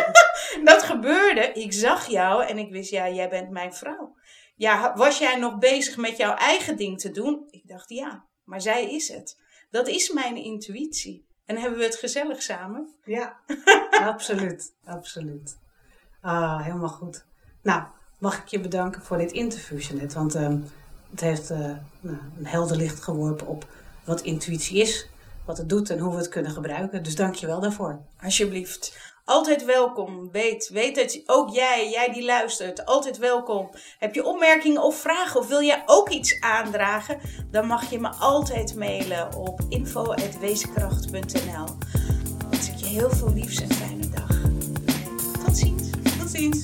dat 0.71 0.83
gebeurde. 0.83 1.41
Ik 1.41 1.73
zag 1.73 2.07
jou 2.07 2.45
en 2.45 2.57
ik 2.57 2.71
wist, 2.71 2.91
ja, 2.91 3.09
jij 3.09 3.29
bent 3.29 3.49
mijn 3.49 3.73
vrouw. 3.73 4.15
Ja, 4.55 4.93
was 4.93 5.17
jij 5.17 5.35
nog 5.35 5.57
bezig 5.57 5.97
met 5.97 6.17
jouw 6.17 6.35
eigen 6.35 6.77
ding 6.77 6.99
te 6.99 7.11
doen? 7.11 7.43
Ik 7.49 7.67
dacht, 7.67 7.89
ja, 7.89 8.27
maar 8.43 8.61
zij 8.61 8.91
is 8.91 9.07
het. 9.07 9.39
Dat 9.69 9.87
is 9.87 10.11
mijn 10.11 10.35
intuïtie. 10.35 11.29
En 11.51 11.57
hebben 11.57 11.79
we 11.79 11.85
het 11.85 11.95
gezellig 11.95 12.41
samen? 12.41 12.93
Ja, 13.05 13.39
absoluut. 14.11 14.73
Absoluut. 14.85 15.57
Ah, 16.21 16.63
helemaal 16.63 16.89
goed. 16.89 17.25
Nou, 17.61 17.83
mag 18.19 18.37
ik 18.37 18.47
je 18.47 18.59
bedanken 18.59 19.01
voor 19.01 19.17
dit 19.17 19.31
interview, 19.31 19.81
Jeanette? 19.81 20.15
Want 20.15 20.35
ehm, 20.35 20.57
het 21.09 21.19
heeft 21.19 21.51
uh, 21.51 21.57
nou, 21.99 22.17
een 22.37 22.45
helder 22.45 22.77
licht 22.77 23.03
geworpen 23.03 23.47
op 23.47 23.67
wat 24.03 24.21
intuïtie 24.21 24.81
is, 24.81 25.09
wat 25.45 25.57
het 25.57 25.69
doet 25.69 25.89
en 25.89 25.99
hoe 25.99 26.11
we 26.11 26.17
het 26.17 26.29
kunnen 26.29 26.51
gebruiken. 26.51 27.03
Dus 27.03 27.15
dank 27.15 27.35
je 27.35 27.47
wel 27.47 27.59
daarvoor. 27.59 27.99
Alsjeblieft. 28.21 29.10
Altijd 29.25 29.65
welkom. 29.65 30.31
Weet, 30.31 30.69
weet 30.69 30.95
dat 30.95 31.21
ook 31.25 31.49
jij, 31.49 31.89
jij 31.89 32.11
die 32.13 32.25
luistert, 32.25 32.85
altijd 32.85 33.17
welkom. 33.17 33.69
Heb 33.99 34.15
je 34.15 34.25
opmerkingen 34.25 34.83
of 34.83 34.95
vragen 34.95 35.39
of 35.39 35.47
wil 35.47 35.61
jij 35.61 35.83
ook 35.85 36.09
iets 36.09 36.39
aandragen? 36.39 37.19
Dan 37.51 37.67
mag 37.67 37.89
je 37.89 37.99
me 37.99 38.09
altijd 38.19 38.75
mailen 38.75 39.35
op 39.35 39.61
info.wezenkracht.nl. 39.69 41.65
Wens 42.49 42.69
ik 42.69 42.75
je 42.75 42.85
heel 42.85 43.09
veel 43.09 43.33
liefs 43.33 43.61
en 43.61 43.73
fijne 43.73 44.09
dag. 44.09 44.41
Tot 45.45 45.57
ziens. 45.57 45.89
Tot 46.19 46.29
ziens. 46.29 46.63